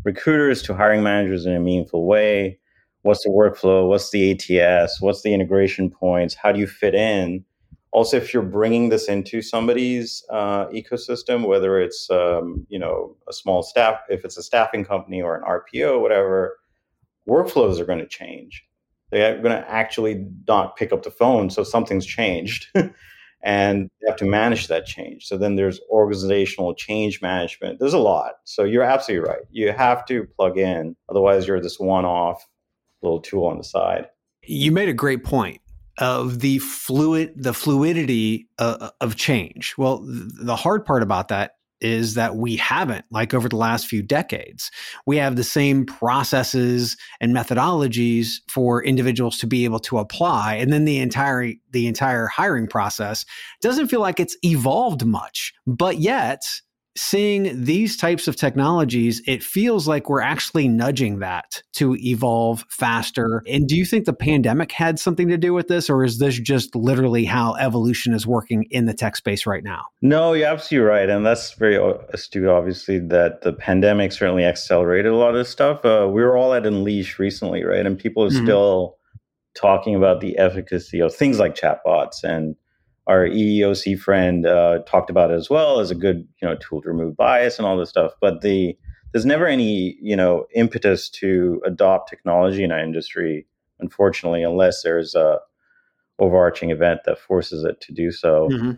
recruiters 0.05 0.63
to 0.63 0.75
hiring 0.75 1.03
managers 1.03 1.47
in 1.47 1.55
a 1.55 1.61
meaningful 1.61 2.07
way. 2.07 2.59
What's 3.03 3.25
the 3.25 3.31
workflow? 3.31 3.89
What's 3.89 4.11
the 4.11 4.31
ATS? 4.31 5.01
What's 5.01 5.23
the 5.23 5.35
integration 5.35 5.91
points? 5.91 6.35
How 6.35 6.53
do 6.53 6.61
you 6.61 6.67
fit 6.67 6.95
in? 6.95 7.45
Also, 7.93 8.17
if 8.17 8.33
you're 8.33 8.43
bringing 8.43 8.89
this 8.89 9.09
into 9.09 9.43
somebody's 9.43 10.25
uh, 10.31 10.67
ecosystem, 10.69 11.47
whether 11.47 11.79
it's 11.79 12.11
um, 12.11 12.67
you 12.69 12.79
know 12.79 13.17
a 13.29 13.33
small 13.33 13.63
staff, 13.63 14.01
if 14.09 14.25
it's 14.25 14.39
a 14.39 14.43
staffing 14.43 14.85
company 14.85 15.21
or 15.21 15.37
an 15.37 15.43
RPO, 15.43 16.01
whatever, 16.01 16.59
workflows 17.29 17.79
are 17.79 17.85
going 17.85 17.99
to 17.99 18.07
change. 18.07 18.65
They're 19.11 19.37
going 19.43 19.55
to 19.55 19.71
actually 19.71 20.27
not 20.49 20.77
pick 20.77 20.93
up 20.93 21.03
the 21.03 21.11
phone, 21.11 21.51
so 21.51 21.63
something's 21.63 22.07
changed. 22.07 22.69
and 23.43 23.91
you 24.01 24.09
have 24.09 24.17
to 24.17 24.25
manage 24.25 24.69
that 24.69 24.87
change. 24.87 25.27
So 25.27 25.37
then 25.37 25.57
there's 25.57 25.81
organizational 25.91 26.75
change 26.75 27.21
management. 27.21 27.79
There's 27.79 27.93
a 27.93 27.99
lot. 27.99 28.35
So 28.45 28.65
you're 28.65 28.85
absolutely 28.85 29.29
right. 29.29 29.43
You 29.51 29.73
have 29.73 30.07
to 30.07 30.27
plug 30.37 30.59
in, 30.59 30.97
otherwise 31.09 31.47
you're 31.47 31.61
this 31.61 31.79
one-off 31.79 32.47
little 33.03 33.21
tool 33.21 33.47
on 33.47 33.59
the 33.59 33.65
side. 33.65 34.09
You 34.45 34.73
made 34.73 34.89
a 34.89 34.95
great 34.95 35.25
point 35.25 35.61
of 35.99 36.41
the 36.41 36.59
fluid 36.59 37.33
the 37.37 37.55
fluidity 37.55 38.49
uh, 38.59 38.91
of 39.01 39.17
change. 39.17 39.75
Well, 39.77 40.03
the 40.05 40.57
hard 40.57 40.85
part 40.85 41.03
about 41.03 41.29
that 41.29 41.53
is 41.83 42.15
that 42.15 42.37
we 42.37 42.57
haven't 42.57 43.05
like 43.11 43.35
over 43.35 43.49
the 43.49 43.57
last 43.57 43.89
few 43.89 44.03
decades 44.03 44.71
we 45.05 45.17
have 45.17 45.35
the 45.35 45.45
same 45.45 45.85
processes 45.85 46.97
and 47.21 47.35
methodologies 47.35 48.37
for 48.49 48.83
individuals 48.85 49.37
to 49.39 49.47
be 49.47 49.65
able 49.65 49.81
to 49.81 49.99
apply 49.99 50.55
and 50.55 50.73
then 50.73 50.85
the 50.85 50.99
entire 50.99 51.53
the 51.73 51.87
entire 51.89 52.29
hiring 52.29 52.69
process 52.69 53.27
doesn't 53.61 53.89
feel 53.89 54.01
like 54.01 54.21
it's 54.21 54.37
evolved 54.43 55.05
much 55.05 55.53
but 55.67 55.99
yet 55.99 56.43
seeing 56.97 57.65
these 57.65 57.97
types 57.97 58.29
of 58.29 58.37
technologies, 58.37 59.23
it 59.27 59.43
feels 59.43 59.89
like 59.89 60.09
we're 60.09 60.21
actually 60.21 60.69
nudging 60.69 61.21
that 61.21 61.63
to 61.73 61.97
evolve 61.97 62.65
faster. 62.69 63.43
And 63.49 63.67
do 63.67 63.77
you 63.77 63.85
think 63.85 64.05
the 64.05 64.13
pandemic 64.13 64.73
had 64.73 64.99
something 64.99 65.29
to 65.29 65.39
do 65.39 65.55
with 65.55 65.69
this, 65.69 65.89
or 65.89 66.05
is 66.05 66.19
this 66.19 66.39
just 66.39 66.75
literally 66.75 67.25
how 67.25 67.55
evolution 67.55 68.13
is 68.13 68.27
working 68.27 68.67
in 68.71 68.87
the 68.87 68.95
tech 68.95 69.17
space 69.17 69.47
right 69.47 69.65
now? 69.65 69.85
No, 70.03 70.35
you're 70.35 70.49
absolutely 70.49 70.89
right. 70.89 71.09
And 71.09 71.25
that's 71.25 71.53
very 71.55 71.77
astute, 72.11 72.49
obviously, 72.49 72.99
that 72.99 73.43
the 73.43 73.53
pandemic 73.53 74.13
certainly 74.13 74.45
accelerated 74.45 75.13
a 75.13 75.17
lot 75.17 75.31
of 75.31 75.37
this 75.37 75.49
stuff. 75.49 75.85
Uh, 75.85 76.09
we 76.13 76.23
were 76.23 76.37
all 76.37 76.53
at 76.53 76.67
Unleash 76.67 77.19
recently, 77.19 77.65
right? 77.65 77.87
And 77.87 77.99
people 77.99 78.25
are 78.25 78.29
mm-hmm. 78.29 78.45
still 78.45 78.99
talking 79.55 79.95
about 79.95 80.21
the 80.21 80.37
efficacy 80.39 81.01
of 81.01 81.15
things 81.15 81.39
like 81.39 81.55
chatbots 81.55 82.25
and 82.25 82.57
our 83.07 83.27
EEOC 83.27 83.99
friend 83.99 84.47
uh, 84.47 84.81
talked 84.87 85.11
about 85.11 85.31
it 85.31 85.35
as 85.35 85.51
well 85.51 85.81
as 85.81 85.91
a 85.91 85.95
good 85.95 86.27
you 86.41 86.49
know 86.49 86.57
tool 86.57 86.83
to 86.83 86.89
remove 86.89 87.17
bias 87.17 87.59
and 87.59 87.67
all 87.67 87.77
this 87.77 87.91
stuff. 87.91 88.13
But 88.21 88.43
the 88.43 88.77
there's 89.13 89.27
never 89.27 89.47
any 89.47 89.97
you 90.01 90.17
know 90.17 90.47
impetus 90.55 91.09
to 91.11 91.61
adopt 91.67 92.09
technology 92.09 92.63
in 92.63 92.73
our 92.73 92.81
industry, 92.81 93.47
unfortunately, 93.81 94.43
unless 94.43 94.83
there's 94.83 95.15
a 95.15 95.39
overarching 96.19 96.71
event 96.71 97.01
that 97.05 97.19
forces 97.19 97.65
it 97.65 97.81
to 97.81 97.93
do 97.93 98.13
so. 98.13 98.49
Mm-hmm. 98.51 98.73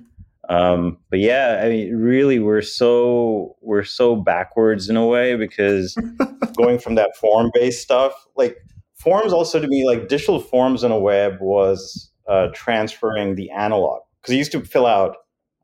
Um, 0.48 0.98
but 1.10 1.20
yeah, 1.20 1.60
I 1.62 1.68
mean, 1.68 1.96
really, 1.96 2.38
we're 2.38 2.62
so 2.62 3.56
we're 3.60 3.84
so 3.84 4.16
backwards 4.16 4.88
in 4.88 4.96
a 4.96 5.06
way 5.06 5.36
because 5.36 5.96
going 6.56 6.78
from 6.78 6.94
that 6.96 7.16
form 7.16 7.50
based 7.54 7.82
stuff, 7.82 8.12
like 8.36 8.56
forms, 8.94 9.32
also 9.32 9.60
to 9.60 9.66
me, 9.66 9.86
like 9.86 10.08
digital 10.08 10.40
forms 10.40 10.84
in 10.84 10.92
a 10.92 10.98
web 10.98 11.38
was 11.40 12.10
uh, 12.28 12.48
transferring 12.54 13.34
the 13.34 13.50
analog 13.50 14.00
because 14.24 14.32
you 14.32 14.38
used 14.38 14.52
to 14.52 14.64
fill 14.64 14.86
out. 14.86 15.16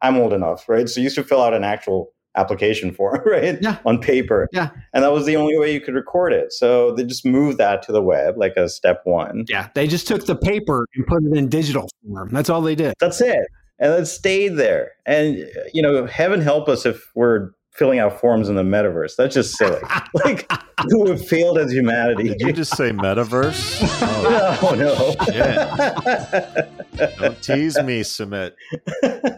I'm 0.02 0.16
old 0.16 0.32
enough, 0.32 0.68
right? 0.68 0.88
So 0.88 1.00
you 1.00 1.04
used 1.04 1.16
to 1.16 1.24
fill 1.24 1.42
out 1.42 1.54
an 1.54 1.64
actual 1.64 2.12
application 2.36 2.92
form, 2.94 3.20
right? 3.24 3.58
Yeah. 3.60 3.78
On 3.86 3.98
paper. 3.98 4.48
Yeah. 4.52 4.70
And 4.92 5.02
that 5.02 5.12
was 5.12 5.24
the 5.26 5.36
only 5.36 5.58
way 5.58 5.72
you 5.72 5.80
could 5.80 5.94
record 5.94 6.32
it. 6.32 6.52
So 6.52 6.92
they 6.94 7.04
just 7.04 7.24
moved 7.24 7.58
that 7.58 7.82
to 7.84 7.92
the 7.92 8.02
web, 8.02 8.36
like 8.36 8.56
a 8.56 8.68
step 8.68 9.00
one. 9.04 9.46
Yeah. 9.48 9.68
They 9.74 9.86
just 9.86 10.06
took 10.06 10.26
the 10.26 10.36
paper 10.36 10.86
and 10.94 11.06
put 11.06 11.22
it 11.24 11.36
in 11.36 11.48
digital 11.48 11.88
form. 12.06 12.28
That's 12.30 12.50
all 12.50 12.60
they 12.60 12.74
did. 12.74 12.94
That's 13.00 13.20
it. 13.20 13.46
And 13.78 13.94
it 13.94 14.06
stayed 14.06 14.56
there. 14.56 14.92
And, 15.06 15.48
you 15.72 15.80
know, 15.80 16.06
heaven 16.06 16.42
help 16.42 16.68
us 16.68 16.84
if 16.84 17.10
we're 17.14 17.50
filling 17.72 17.98
out 17.98 18.20
forms 18.20 18.48
in 18.48 18.56
the 18.56 18.62
metaverse. 18.62 19.16
That's 19.16 19.34
just 19.34 19.56
silly. 19.56 19.80
like 20.24 20.50
who 20.90 21.08
have 21.08 21.26
failed 21.26 21.58
as 21.58 21.72
humanity. 21.72 22.28
Did 22.28 22.40
you 22.40 22.52
just 22.52 22.76
say 22.76 22.90
metaverse? 22.90 23.80
Oh, 24.02 24.74
no, 24.76 25.14
no. 25.24 25.34
Yeah. 25.34 26.64
Don't 26.96 27.42
tease 27.42 27.80
me, 27.82 28.02
Sumit. 28.02 28.52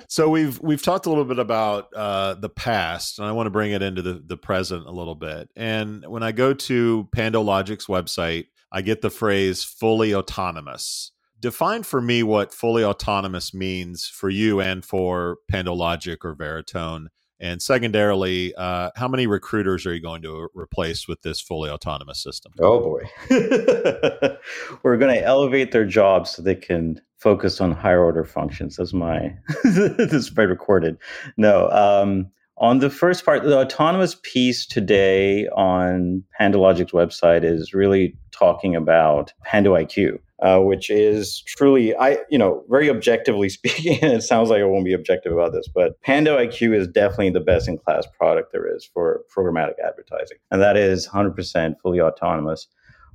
So 0.09 0.29
we've 0.29 0.61
we've 0.61 0.83
talked 0.83 1.07
a 1.07 1.09
little 1.09 1.25
bit 1.25 1.39
about 1.39 1.89
uh, 1.95 2.35
the 2.35 2.49
past, 2.49 3.19
and 3.19 3.27
I 3.27 3.33
want 3.33 3.47
to 3.47 3.51
bring 3.51 3.73
it 3.73 3.83
into 3.83 4.03
the, 4.03 4.23
the 4.25 4.37
present 4.37 4.87
a 4.87 4.91
little 4.91 5.15
bit. 5.15 5.49
And 5.57 6.05
when 6.07 6.23
I 6.23 6.33
go 6.33 6.53
to 6.55 7.09
PandoLogic's 7.17 7.87
website, 7.87 8.47
I 8.71 8.83
get 8.83 9.03
the 9.03 9.11
phrase 9.11 9.65
fully 9.65 10.15
autonomous. 10.15 11.13
Define 11.41 11.83
for 11.83 12.01
me 12.01 12.23
what 12.23 12.55
fully 12.55 12.85
autonomous 12.85 13.53
means 13.53 14.07
for 14.07 14.29
you 14.29 14.61
and 14.61 14.85
for 14.85 15.39
PandoLogic 15.51 16.19
or 16.25 16.37
Veritone 16.37 17.07
and 17.43 17.61
secondarily, 17.61 18.55
uh, 18.55 18.91
how 18.95 19.09
many 19.09 19.27
recruiters 19.27 19.85
are 19.85 19.93
you 19.93 20.01
going 20.01 20.23
to 20.23 20.49
replace 20.55 21.09
with 21.09 21.23
this 21.23 21.41
fully 21.41 21.69
autonomous 21.69 22.23
system? 22.23 22.53
Oh 22.61 22.81
boy, 22.81 23.03
we're 24.83 24.97
going 24.97 25.15
to 25.15 25.23
elevate 25.23 25.73
their 25.73 25.85
jobs 25.85 26.31
so 26.31 26.43
they 26.43 26.55
can 26.55 27.01
focus 27.19 27.61
on 27.61 27.73
higher 27.73 28.03
order 28.03 28.25
functions. 28.25 28.77
That's 28.77 28.93
my 28.93 29.35
this 29.65 30.13
is 30.13 30.35
recorded. 30.37 30.97
No, 31.37 31.69
um, 31.71 32.31
on 32.59 32.79
the 32.79 32.91
first 32.91 33.25
part, 33.25 33.43
the 33.43 33.59
autonomous 33.59 34.17
piece 34.23 34.65
today 34.65 35.49
on 35.49 36.23
PandoLogic's 36.41 36.93
website 36.93 37.43
is 37.43 37.75
really 37.75 38.17
talking 38.31 38.77
about 38.77 39.33
Pando 39.45 39.75
IQ 39.75 40.21
uh, 40.43 40.59
which 40.59 40.91
is 40.91 41.43
truly, 41.47 41.97
I 41.97 42.19
you 42.29 42.37
know, 42.37 42.65
very 42.69 42.91
objectively 42.91 43.49
speaking. 43.49 43.99
it 44.03 44.23
sounds 44.23 44.51
like 44.51 44.61
I 44.61 44.65
won't 44.65 44.85
be 44.85 44.93
objective 44.93 45.33
about 45.33 45.53
this, 45.53 45.69
but 45.73 46.01
Pando 46.03 46.37
IQ 46.37 46.75
is 46.77 46.89
definitely 46.89 47.31
the 47.31 47.41
best 47.41 47.69
in 47.69 47.79
class 47.79 48.07
product 48.19 48.53
there 48.53 48.67
is 48.75 48.85
for 48.93 49.23
programmatic 49.35 49.75
advertising, 49.85 50.39
and 50.51 50.61
that 50.61 50.77
is 50.77 51.09
100% 51.09 51.75
fully 51.81 52.01
autonomous. 52.01 52.67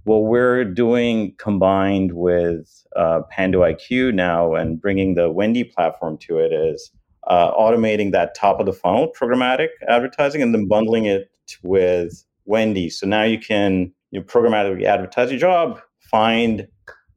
What 0.05 0.23
we're 0.23 0.63
doing 0.63 1.35
combined 1.37 2.13
with 2.13 2.85
uh, 2.95 3.21
Pando 3.29 3.59
IQ 3.59 4.13
now 4.13 4.55
and 4.55 4.79
bringing 4.79 5.15
the 5.15 5.29
Wendy 5.29 5.65
platform 5.65 6.17
to 6.19 6.37
it 6.37 6.53
is 6.53 6.91
uh, 7.27 7.51
automating 7.51 8.13
that 8.13 8.33
top 8.33 8.61
of 8.61 8.65
the 8.65 8.71
funnel 8.71 9.11
programmatic 9.19 9.67
advertising 9.89 10.41
and 10.41 10.53
then 10.53 10.65
bundling 10.65 11.05
it 11.05 11.29
with 11.61 12.23
Wendy. 12.45 12.89
So 12.89 13.05
now 13.05 13.23
you 13.23 13.37
can 13.37 13.91
you 14.11 14.21
know, 14.21 14.25
programmatically 14.25 14.85
advertise 14.85 15.29
your 15.29 15.41
job, 15.41 15.81
find 15.99 16.67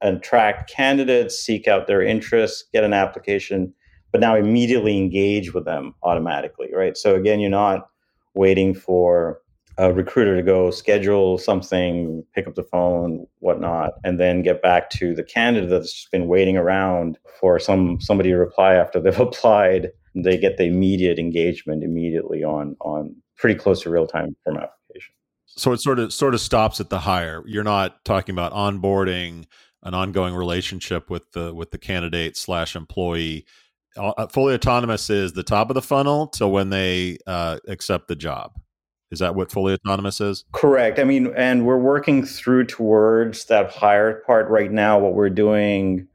attract 0.03 0.71
candidates, 0.71 1.39
seek 1.39 1.69
out 1.69 1.87
their 1.87 2.03
interests, 2.03 2.65
get 2.73 2.85
an 2.85 2.93
application, 2.93 3.73
but 4.13 4.21
now 4.21 4.35
immediately 4.35 4.97
engage 4.97 5.55
with 5.55 5.65
them 5.65 5.95
automatically, 6.03 6.69
right? 6.75 6.97
So 6.97 7.15
again, 7.15 7.41
you're 7.41 7.51
not 7.51 7.89
waiting 8.35 8.75
for 8.75 9.41
a 9.79 9.93
recruiter 9.93 10.37
to 10.37 10.43
go 10.43 10.71
schedule 10.71 11.39
something, 11.39 12.25
pick 12.35 12.47
up 12.47 12.55
the 12.55 12.63
phone, 12.63 13.27
whatnot, 13.39 13.93
and 14.05 14.21
then 14.21 14.43
get 14.43 14.63
back 14.63 14.91
to 14.91 15.15
the 15.15 15.23
candidate 15.23 15.71
that's 15.71 15.93
just 15.93 16.11
been 16.11 16.27
waiting 16.27 16.57
around 16.57 17.19
for 17.41 17.59
some 17.59 17.99
somebody 18.01 18.31
to 18.31 18.37
reply 18.37 18.75
after 18.75 19.01
they've 19.01 19.19
applied. 19.29 19.91
They 20.15 20.37
get 20.37 20.59
the 20.59 20.65
immediate 20.65 21.19
engagement 21.19 21.83
immediately 21.83 22.45
on 22.45 22.77
on 22.81 23.15
pretty 23.37 23.59
close 23.59 23.83
to 23.83 23.91
real 23.91 24.07
time 24.07 24.37
from 24.45 24.57
application. 24.57 25.15
So 25.47 25.73
it 25.73 25.81
sort 25.81 25.99
of 25.99 26.13
sort 26.13 26.35
of 26.35 26.41
stops 26.41 26.81
at 26.81 26.91
the 26.91 26.99
hire. 26.99 27.43
You're 27.47 27.65
not 27.65 28.05
talking 28.05 28.35
about 28.35 28.53
onboarding 28.53 29.47
an 29.83 29.95
ongoing 29.95 30.35
relationship 30.35 31.11
with 31.11 31.33
the 31.33 31.55
with 31.55 31.71
the 31.71 31.79
candidate 31.79 32.37
slash 32.37 32.77
employee. 32.77 33.47
Uh, 33.97 34.27
fully 34.29 34.55
autonomous 34.55 35.11
is 35.11 35.33
the 35.33 35.43
top 35.43 35.69
of 35.69 35.75
the 35.75 35.83
funnel 35.83 36.29
till 36.29 36.53
when 36.53 36.71
they 36.71 37.19
uh, 37.27 37.59
accept 37.67 38.09
the 38.09 38.17
job. 38.17 38.53
Is 39.11 39.19
that 39.19 39.35
what 39.35 39.51
fully 39.51 39.75
autonomous 39.75 40.21
is? 40.21 40.45
Correct. 40.53 41.01
I 41.01 41.05
mean, 41.05 41.33
and 41.37 41.67
we're 41.67 41.79
working 41.79 42.25
through 42.25 42.67
towards 42.67 43.47
that 43.47 43.71
higher 43.71 44.23
part 44.27 44.49
right 44.49 44.71
now. 44.71 45.01
What 45.01 45.15
we're 45.15 45.31
doing 45.31 46.07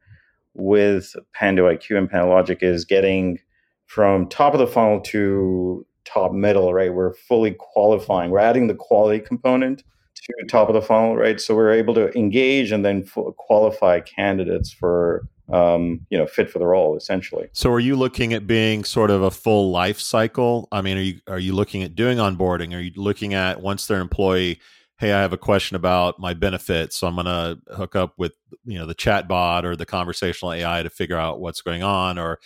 with 0.54 1.14
Pando 1.34 1.70
IQ 1.70 1.98
and 1.98 2.10
PandoLogic 2.10 2.64
is 2.64 2.86
getting 2.86 3.40
from 3.88 4.30
top 4.30 4.54
of 4.54 4.60
the 4.60 4.68
funnel 4.68 5.02
to 5.02 5.86
top 6.06 6.32
middle, 6.32 6.74
right? 6.74 6.94
We're 6.94 7.14
fully 7.14 7.56
qualifying. 7.60 8.32
We're 8.32 8.40
adding 8.40 8.68
the 8.68 8.76
quality 8.76 9.20
component 9.20 9.84
to 10.26 10.46
top 10.48 10.70
of 10.70 10.76
the 10.76 10.82
funnel, 10.82 11.16
right? 11.16 11.40
So 11.40 11.56
we're 11.56 11.72
able 11.72 11.94
to 11.96 12.16
engage 12.18 12.72
and 12.72 12.84
then 12.84 13.04
f- 13.06 13.36
qualify 13.38 14.00
candidates 14.02 14.72
for 14.72 15.28
um, 15.52 16.06
you 16.10 16.18
know 16.18 16.26
fit 16.26 16.50
for 16.50 16.60
the 16.60 16.66
role 16.66 16.98
essentially. 16.98 17.48
So 17.54 17.72
are 17.72 17.80
you 17.80 17.96
looking 17.96 18.34
at 18.34 18.48
being 18.48 18.84
sort 18.84 19.12
of 19.12 19.22
a 19.22 19.32
full 19.32 19.72
life 19.72 20.00
cycle? 20.00 20.68
I 20.72 20.82
mean, 20.82 20.98
are 20.98 21.02
you 21.02 21.20
are 21.28 21.40
you 21.40 21.54
looking 21.54 21.84
at 21.84 21.96
doing 21.96 22.18
onboarding? 22.18 22.76
Are 22.76 22.82
you 22.82 22.92
looking 22.96 23.34
at 23.34 23.62
once 23.62 23.86
they're 23.88 24.02
employee? 24.02 24.60
Hey, 24.98 25.12
I 25.12 25.22
have 25.22 25.34
a 25.34 25.38
question 25.38 25.76
about 25.76 26.20
my 26.20 26.34
benefits, 26.34 26.96
so 26.96 27.06
I'm 27.06 27.16
going 27.16 27.26
to 27.26 27.60
hook 27.76 27.96
up 27.96 28.14
with 28.18 28.34
you 28.64 28.80
know 28.80 28.86
the 28.86 28.94
chat 28.94 29.28
bot 29.28 29.66
or 29.66 29.76
the 29.76 29.86
conversational 29.86 30.54
AI 30.54 30.84
to 30.84 30.90
figure 30.90 31.18
out 31.18 31.40
what's 31.40 31.62
going 31.62 31.84
on. 31.84 32.18
Or 32.18 32.40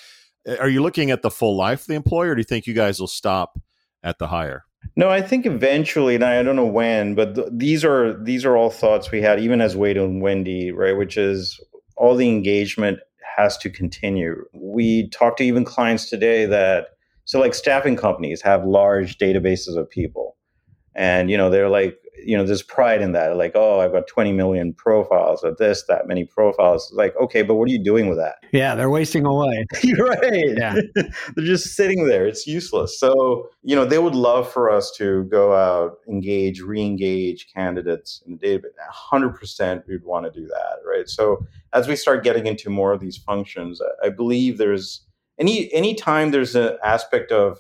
are 0.60 0.70
you 0.70 0.82
looking 0.82 1.12
at 1.12 1.22
the 1.22 1.32
full 1.32 1.56
life 1.56 1.82
of 1.82 1.88
the 1.88 1.96
employer? 1.96 2.32
Or 2.32 2.36
do 2.36 2.40
you 2.40 2.46
think 2.46 2.66
you 2.66 2.74
guys 2.74 3.00
will 3.00 3.08
stop 3.08 3.60
at 4.04 4.18
the 4.18 4.28
hire? 4.28 4.66
No, 4.96 5.10
I 5.10 5.22
think 5.22 5.46
eventually, 5.46 6.16
and 6.16 6.24
I 6.24 6.44
don't 6.44 6.56
know 6.56 6.66
when, 6.66 7.16
but 7.16 7.36
th- 7.36 7.48
these 7.52 7.86
are 7.86 8.22
these 8.24 8.44
are 8.46 8.58
all 8.58 8.70
thoughts 8.70 9.12
we 9.12 9.22
had, 9.22 9.40
even 9.40 9.62
as 9.62 9.78
Wade 9.78 9.98
and 9.98 10.22
Wendy, 10.22 10.72
right? 10.72 10.98
Which 10.98 11.18
is 11.18 11.60
all 11.96 12.16
the 12.16 12.30
engagement 12.30 13.00
has 13.38 13.58
to 13.60 13.70
continue. 13.70 14.44
We 14.54 15.10
talked 15.10 15.38
to 15.38 15.44
even 15.46 15.64
clients 15.64 16.10
today 16.10 16.46
that 16.48 16.88
so 17.26 17.40
like 17.40 17.54
staffing 17.54 17.96
companies 17.96 18.42
have 18.42 18.66
large 18.66 19.18
databases 19.18 19.78
of 19.78 19.90
people, 19.90 20.36
and 20.96 21.30
you 21.30 21.38
know 21.38 21.50
they're 21.50 21.70
like 21.70 21.98
you 22.26 22.38
know 22.38 22.44
there's 22.44 22.62
pride 22.62 23.02
in 23.02 23.12
that 23.14 23.36
like 23.36 23.54
oh 23.56 23.80
i've 23.80 23.92
got 23.92 24.08
20 24.08 24.32
million 24.34 24.74
profiles 24.74 25.44
of 25.44 25.58
this 25.58 25.84
that 25.88 26.08
many 26.08 26.26
profiles. 26.26 26.92
Like 26.94 27.16
okay 27.18 27.42
but 27.42 27.56
what 27.56 27.68
are 27.70 27.72
you 27.72 27.84
doing 27.84 28.10
with 28.10 28.18
that? 28.18 28.36
Yeah 28.52 28.76
they're 28.76 28.90
wasting 28.90 29.26
away. 29.26 29.66
You're 29.84 30.08
right. 30.08 30.58
Yeah. 30.58 30.76
They're 31.36 31.46
just 31.46 31.76
sitting 31.76 32.08
there. 32.08 32.26
It's 32.26 32.48
useless. 32.48 33.00
So 33.00 33.50
you 33.64 33.76
know 33.76 33.86
they 33.86 34.00
would 34.00 34.16
love 34.16 34.52
for 34.52 34.70
us 34.70 34.92
to 34.98 35.24
go 35.26 35.54
out 35.56 35.98
engage 36.08 36.62
re-engage 36.62 37.52
candidates 37.54 38.22
in 38.26 38.38
the 38.38 38.48
database. 38.48 38.70
100% 39.12 39.88
we'd 39.88 40.04
want 40.04 40.26
to 40.26 40.40
do 40.40 40.48
that 40.48 40.78
right? 40.86 41.08
So 41.08 41.46
as 41.74 41.88
we 41.88 41.96
start 41.96 42.24
getting 42.24 42.48
into 42.48 42.70
more 42.70 42.94
of 42.94 43.00
these 43.00 43.18
functions 43.18 43.82
i 44.04 44.10
believe 44.10 44.58
there's 44.58 45.06
any 45.40 45.72
any 45.74 45.96
time 45.96 46.32
there's 46.32 46.56
an 46.56 46.78
aspect 46.84 47.32
of 47.32 47.60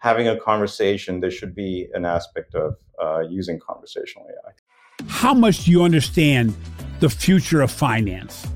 having 0.00 0.28
a 0.28 0.38
conversation, 0.40 1.20
there 1.20 1.30
should 1.30 1.54
be 1.54 1.88
an 1.94 2.04
aspect 2.04 2.54
of 2.54 2.76
uh, 3.00 3.20
using 3.20 3.60
conversational 3.60 4.26
AI. 4.26 4.52
How 5.06 5.32
much 5.32 5.64
do 5.64 5.70
you 5.70 5.82
understand 5.82 6.54
the 7.00 7.08
future 7.08 7.60
of 7.60 7.70
finance? 7.70 8.46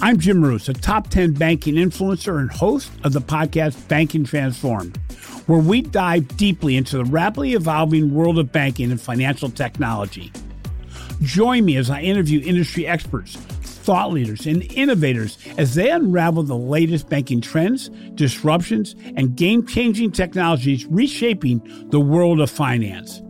I'm 0.00 0.18
Jim 0.18 0.40
Marous, 0.40 0.68
a 0.68 0.74
top 0.74 1.08
10 1.08 1.34
banking 1.34 1.76
influencer 1.76 2.38
and 2.38 2.50
host 2.50 2.90
of 3.04 3.12
the 3.12 3.20
podcast 3.20 3.88
Banking 3.88 4.24
Transformed, 4.24 4.96
where 5.46 5.60
we 5.60 5.82
dive 5.82 6.36
deeply 6.36 6.76
into 6.76 6.98
the 6.98 7.04
rapidly 7.04 7.54
evolving 7.54 8.12
world 8.12 8.38
of 8.38 8.52
banking 8.52 8.90
and 8.90 9.00
financial 9.00 9.48
technology. 9.48 10.32
Join 11.22 11.64
me 11.64 11.76
as 11.76 11.88
I 11.88 12.02
interview 12.02 12.42
industry 12.44 12.86
experts 12.86 13.38
thought 13.86 14.12
leaders 14.12 14.46
and 14.46 14.70
innovators 14.72 15.38
as 15.56 15.76
they 15.76 15.90
unravel 15.90 16.42
the 16.42 16.56
latest 16.56 17.08
banking 17.08 17.40
trends, 17.40 17.88
disruptions, 18.14 18.96
and 19.16 19.36
game 19.36 19.64
changing 19.64 20.10
technologies 20.10 20.84
reshaping 20.86 21.62
the 21.90 22.00
world 22.00 22.40
of 22.40 22.50
finance. 22.50 23.22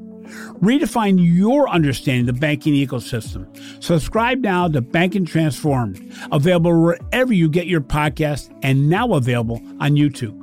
Redefine 0.63 1.19
your 1.21 1.69
understanding 1.69 2.27
of 2.27 2.35
the 2.35 2.41
banking 2.41 2.73
ecosystem. 2.73 3.47
Subscribe 3.85 4.39
now 4.39 4.67
to 4.67 4.81
Banking 4.81 5.27
Transformed, 5.27 6.11
available 6.33 6.83
wherever 6.83 7.35
you 7.35 7.51
get 7.51 7.67
your 7.67 7.83
podcast 7.83 8.51
and 8.63 8.89
now 8.89 9.13
available 9.13 9.61
on 9.79 9.93
YouTube. 9.93 10.43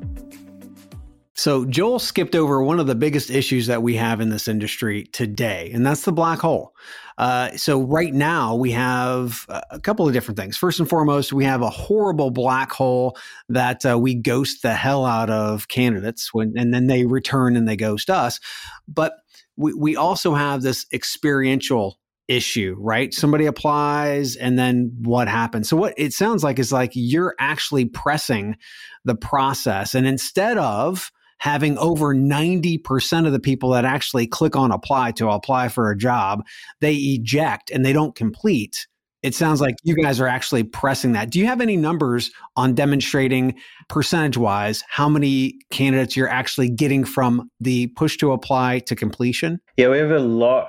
So, 1.36 1.66
Joel 1.66 1.98
skipped 1.98 2.36
over 2.36 2.62
one 2.62 2.80
of 2.80 2.86
the 2.86 2.94
biggest 2.94 3.32
issues 3.32 3.66
that 3.66 3.82
we 3.82 3.96
have 3.96 4.22
in 4.22 4.30
this 4.30 4.48
industry 4.48 5.06
today, 5.06 5.72
and 5.74 5.84
that's 5.84 6.06
the 6.06 6.12
black 6.12 6.40
hole. 6.40 6.76
Uh, 7.18 7.56
so, 7.56 7.82
right 7.82 8.14
now, 8.14 8.56
we 8.56 8.72
have 8.72 9.46
a 9.70 9.80
couple 9.80 10.08
of 10.08 10.14
different 10.14 10.38
things. 10.38 10.58
First 10.58 10.80
and 10.80 10.90
foremost, 10.90 11.34
we 11.34 11.46
have 11.46 11.62
a 11.62 11.70
horrible 11.70 12.32
black 12.32 12.72
hole 12.72 13.18
that 13.50 13.86
uh, 13.86 13.98
we 13.98 14.16
ghost 14.16 14.62
the 14.62 14.74
hell 14.74 15.06
out 15.06 15.30
of 15.30 15.68
candidates 15.68 16.34
when, 16.34 16.54
and 16.58 16.74
then 16.74 16.88
they 16.88 17.06
return 17.06 17.56
and 17.56 17.68
they 17.68 17.76
ghost 17.76 18.10
us. 18.10 18.40
But 18.88 19.14
we, 19.56 19.74
we 19.74 19.96
also 19.96 20.34
have 20.34 20.62
this 20.62 20.86
experiential 20.92 22.00
issue, 22.28 22.76
right? 22.80 23.14
Somebody 23.14 23.46
applies 23.46 24.36
and 24.36 24.58
then 24.58 24.92
what 25.02 25.28
happens? 25.28 25.70
So 25.70 25.76
what 25.76 25.94
it 25.98 26.14
sounds 26.14 26.44
like 26.44 26.58
is 26.58 26.72
like 26.72 26.92
you're 26.94 27.36
actually 27.40 27.86
pressing 27.86 28.56
the 29.04 29.16
process 29.16 29.94
and 29.94 30.08
instead 30.08 30.58
of 30.58 31.12
having 31.40 31.78
over 31.78 32.16
90% 32.16 33.26
of 33.26 33.32
the 33.32 33.40
people 33.40 33.70
that 33.72 33.86
actually 33.86 34.28
click 34.28 34.56
on 34.56 34.72
apply 34.72 35.12
to 35.12 35.30
apply 35.30 35.68
for 35.68 35.92
a 35.92 35.98
job, 35.98 36.44
they 36.82 36.96
eject 36.96 37.70
and 37.72 37.86
they 37.86 37.94
don't 37.94 38.16
complete. 38.16 38.88
it 39.24 39.34
sounds 39.34 39.62
like 39.62 39.76
you 39.84 39.96
guys 39.96 40.20
are 40.20 40.28
actually 40.28 40.64
pressing 40.64 41.14
that. 41.14 41.30
Do 41.30 41.40
you 41.40 41.46
have 41.46 41.62
any 41.62 41.78
numbers 41.78 42.30
on 42.58 42.76
demonstrating 42.76 43.56
percentage 43.88 44.38
wise 44.38 44.84
how 44.90 45.08
many 45.08 45.56
candidates 45.72 46.18
you're 46.18 46.28
actually 46.30 46.70
getting 46.70 47.06
from 47.06 47.50
the 47.62 47.88
push 47.96 48.18
to 48.18 48.34
apply 48.34 48.80
to 48.80 48.96
completion? 48.96 49.62
Yeah, 49.78 49.88
we 49.90 49.98
have 49.98 50.12
a 50.12 50.20
lot. 50.20 50.68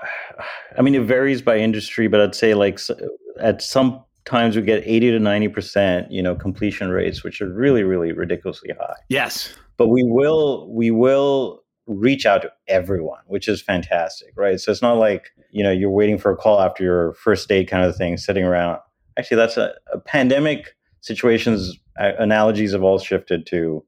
I 0.79 0.83
mean, 0.83 0.95
it 0.95 1.03
varies 1.03 1.43
by 1.43 1.59
industry, 1.59 2.07
but 2.07 2.21
I'd 2.21 2.35
say 2.35 2.55
like 2.55 2.79
at 3.41 3.61
some 3.61 4.05
times 4.25 4.57
we 4.57 4.63
get 4.63 4.83
80 4.87 5.13
to 5.13 5.19
90% 5.19 6.11
you 6.11 6.23
know 6.23 6.35
completion 6.35 6.91
rates 6.91 7.23
which 7.23 7.41
are 7.41 7.53
really 7.53 7.83
really 7.83 8.13
ridiculously 8.13 8.71
high 8.79 8.95
yes 9.09 9.53
but 9.77 9.89
we 9.89 10.03
will 10.05 10.73
we 10.73 10.91
will 10.91 11.63
reach 11.87 12.25
out 12.25 12.41
to 12.43 12.51
everyone 12.67 13.21
which 13.27 13.47
is 13.47 13.61
fantastic 13.61 14.33
right? 14.37 14.61
So 14.61 14.73
it's 14.73 14.83
not 14.83 14.95
like 14.95 15.31
you 15.51 15.63
know 15.63 15.71
you're 15.71 15.91
waiting 15.91 16.19
for 16.19 16.33
a 16.33 16.37
call 16.37 16.61
after 16.61 16.83
your 16.83 17.13
first 17.15 17.49
date 17.49 17.69
kind 17.69 17.85
of 17.85 17.97
thing 17.97 18.17
sitting 18.17 18.45
around. 18.45 18.79
Actually 19.19 19.37
that's 19.37 19.57
a, 19.57 19.75
a 19.93 19.99
pandemic 19.99 20.75
situations 21.01 21.79
analogies 21.97 22.73
have 22.73 22.83
all 22.83 22.99
shifted 22.99 23.47
to 23.47 23.85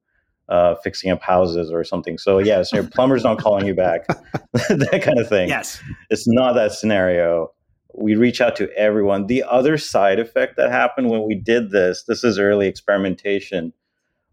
uh, 0.48 0.76
fixing 0.76 1.10
up 1.10 1.20
houses 1.22 1.72
or 1.72 1.82
something. 1.82 2.18
So 2.18 2.38
yeah 2.38 2.62
so 2.62 2.76
your 2.76 2.86
plumber's 2.86 3.24
not 3.24 3.38
calling 3.38 3.66
you 3.66 3.74
back 3.74 4.06
that 4.52 5.00
kind 5.02 5.18
of 5.18 5.28
thing. 5.28 5.48
Yes. 5.48 5.82
It's 6.10 6.28
not 6.28 6.54
that 6.54 6.72
scenario. 6.72 7.52
We 7.94 8.14
reach 8.14 8.42
out 8.42 8.56
to 8.56 8.70
everyone. 8.76 9.26
The 9.26 9.42
other 9.42 9.78
side 9.78 10.18
effect 10.18 10.58
that 10.58 10.70
happened 10.70 11.08
when 11.08 11.26
we 11.26 11.34
did 11.34 11.70
this, 11.70 12.04
this 12.06 12.24
is 12.24 12.38
early 12.38 12.66
experimentation, 12.66 13.72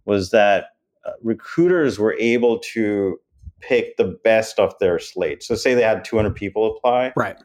was 0.05 0.31
that 0.31 0.72
recruiters 1.21 1.99
were 1.99 2.15
able 2.19 2.59
to 2.59 3.19
pick 3.61 3.97
the 3.97 4.19
best 4.23 4.59
of 4.59 4.73
their 4.79 4.99
slate. 4.99 5.43
So, 5.43 5.55
say 5.55 5.73
they 5.73 5.83
had 5.83 6.03
200 6.03 6.35
people 6.35 6.75
apply. 6.75 7.13
Right. 7.15 7.37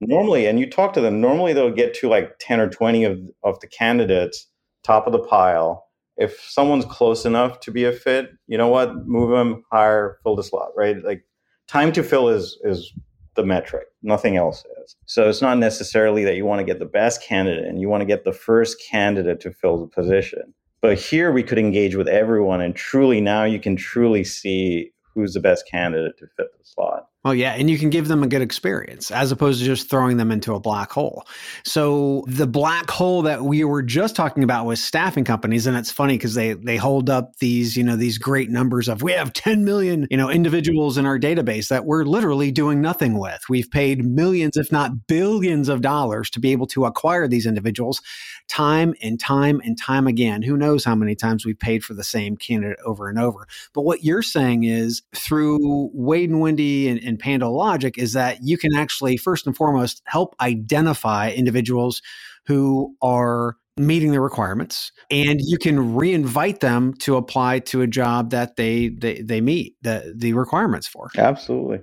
Normally, 0.00 0.46
and 0.46 0.60
you 0.60 0.68
talk 0.68 0.92
to 0.94 1.00
them, 1.00 1.20
normally 1.20 1.52
they'll 1.52 1.70
get 1.70 1.94
to 1.94 2.08
like 2.08 2.38
10 2.38 2.60
or 2.60 2.68
20 2.68 3.04
of, 3.04 3.18
of 3.42 3.58
the 3.60 3.66
candidates, 3.66 4.46
top 4.82 5.06
of 5.06 5.12
the 5.12 5.18
pile. 5.18 5.86
If 6.18 6.40
someone's 6.40 6.84
close 6.84 7.24
enough 7.24 7.60
to 7.60 7.70
be 7.70 7.84
a 7.84 7.92
fit, 7.92 8.30
you 8.46 8.58
know 8.58 8.68
what? 8.68 9.06
Move 9.06 9.30
them, 9.30 9.64
hire, 9.70 10.18
fill 10.22 10.36
the 10.36 10.42
slot, 10.42 10.70
right? 10.76 11.02
Like 11.02 11.24
time 11.66 11.92
to 11.92 12.02
fill 12.02 12.28
is 12.28 12.58
is 12.62 12.92
the 13.36 13.44
metric. 13.44 13.86
Nothing 14.02 14.36
else 14.36 14.64
is. 14.82 14.96
So 15.06 15.28
it's 15.28 15.42
not 15.42 15.58
necessarily 15.58 16.24
that 16.24 16.36
you 16.36 16.44
want 16.44 16.60
to 16.60 16.64
get 16.64 16.78
the 16.78 16.86
best 16.86 17.22
candidate 17.22 17.66
and 17.66 17.80
you 17.80 17.88
want 17.88 18.00
to 18.00 18.06
get 18.06 18.24
the 18.24 18.32
first 18.32 18.82
candidate 18.90 19.40
to 19.40 19.52
fill 19.52 19.78
the 19.78 19.86
position. 19.86 20.54
But 20.86 21.00
here 21.00 21.32
we 21.32 21.42
could 21.42 21.58
engage 21.58 21.96
with 21.96 22.06
everyone 22.06 22.60
and 22.60 22.72
truly 22.72 23.20
now 23.20 23.42
you 23.42 23.58
can 23.58 23.74
truly 23.74 24.22
see 24.22 24.92
who's 25.12 25.34
the 25.34 25.40
best 25.40 25.68
candidate 25.68 26.16
to 26.18 26.28
fit 26.36 26.46
the 26.56 26.62
slot. 26.62 27.08
Well, 27.26 27.34
yeah, 27.34 27.54
and 27.54 27.68
you 27.68 27.76
can 27.76 27.90
give 27.90 28.06
them 28.06 28.22
a 28.22 28.28
good 28.28 28.40
experience 28.40 29.10
as 29.10 29.32
opposed 29.32 29.58
to 29.58 29.64
just 29.64 29.90
throwing 29.90 30.16
them 30.16 30.30
into 30.30 30.54
a 30.54 30.60
black 30.60 30.92
hole. 30.92 31.26
So 31.64 32.22
the 32.28 32.46
black 32.46 32.88
hole 32.88 33.22
that 33.22 33.42
we 33.42 33.64
were 33.64 33.82
just 33.82 34.14
talking 34.14 34.44
about 34.44 34.64
was 34.64 34.80
staffing 34.80 35.24
companies, 35.24 35.66
and 35.66 35.76
it's 35.76 35.90
funny 35.90 36.16
because 36.16 36.34
they 36.36 36.52
they 36.52 36.76
hold 36.76 37.10
up 37.10 37.34
these 37.40 37.76
you 37.76 37.82
know 37.82 37.96
these 37.96 38.16
great 38.16 38.48
numbers 38.48 38.88
of 38.88 39.02
we 39.02 39.10
have 39.10 39.32
10 39.32 39.64
million 39.64 40.06
you 40.08 40.16
know 40.16 40.30
individuals 40.30 40.98
in 40.98 41.04
our 41.04 41.18
database 41.18 41.66
that 41.66 41.84
we're 41.84 42.04
literally 42.04 42.52
doing 42.52 42.80
nothing 42.80 43.18
with. 43.18 43.40
We've 43.48 43.68
paid 43.72 44.04
millions, 44.04 44.56
if 44.56 44.70
not 44.70 45.08
billions, 45.08 45.68
of 45.68 45.80
dollars 45.80 46.30
to 46.30 46.38
be 46.38 46.52
able 46.52 46.68
to 46.68 46.84
acquire 46.84 47.26
these 47.26 47.44
individuals, 47.44 48.02
time 48.46 48.94
and 49.02 49.18
time 49.18 49.60
and 49.64 49.76
time 49.76 50.06
again. 50.06 50.42
Who 50.42 50.56
knows 50.56 50.84
how 50.84 50.94
many 50.94 51.16
times 51.16 51.44
we've 51.44 51.58
paid 51.58 51.82
for 51.84 51.94
the 51.94 52.04
same 52.04 52.36
candidate 52.36 52.78
over 52.84 53.08
and 53.08 53.18
over? 53.18 53.48
But 53.74 53.82
what 53.82 54.04
you're 54.04 54.22
saying 54.22 54.62
is 54.62 55.02
through 55.12 55.90
Wade 55.92 56.30
and 56.30 56.40
Wendy 56.40 56.86
and, 56.86 57.02
and 57.02 57.15
and 57.16 57.42
PandoLogic 57.42 57.98
is 57.98 58.12
that 58.12 58.38
you 58.42 58.58
can 58.58 58.74
actually, 58.74 59.16
first 59.16 59.46
and 59.46 59.56
foremost, 59.56 60.02
help 60.06 60.34
identify 60.40 61.30
individuals 61.30 62.02
who 62.46 62.94
are 63.02 63.56
meeting 63.78 64.12
the 64.12 64.20
requirements 64.20 64.90
and 65.10 65.38
you 65.42 65.58
can 65.58 65.94
reinvite 65.94 66.60
them 66.60 66.94
to 66.94 67.16
apply 67.16 67.58
to 67.58 67.82
a 67.82 67.86
job 67.86 68.30
that 68.30 68.56
they 68.56 68.88
they, 68.88 69.20
they 69.20 69.40
meet 69.40 69.76
the, 69.82 70.14
the 70.16 70.32
requirements 70.32 70.86
for. 70.86 71.10
Absolutely. 71.18 71.80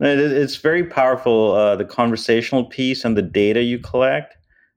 It's 0.00 0.56
very 0.56 0.84
powerful 0.84 1.52
uh, 1.52 1.76
the 1.76 1.84
conversational 1.86 2.64
piece 2.64 3.04
and 3.04 3.16
the 3.16 3.22
data 3.22 3.62
you 3.62 3.78
collect 3.78 4.36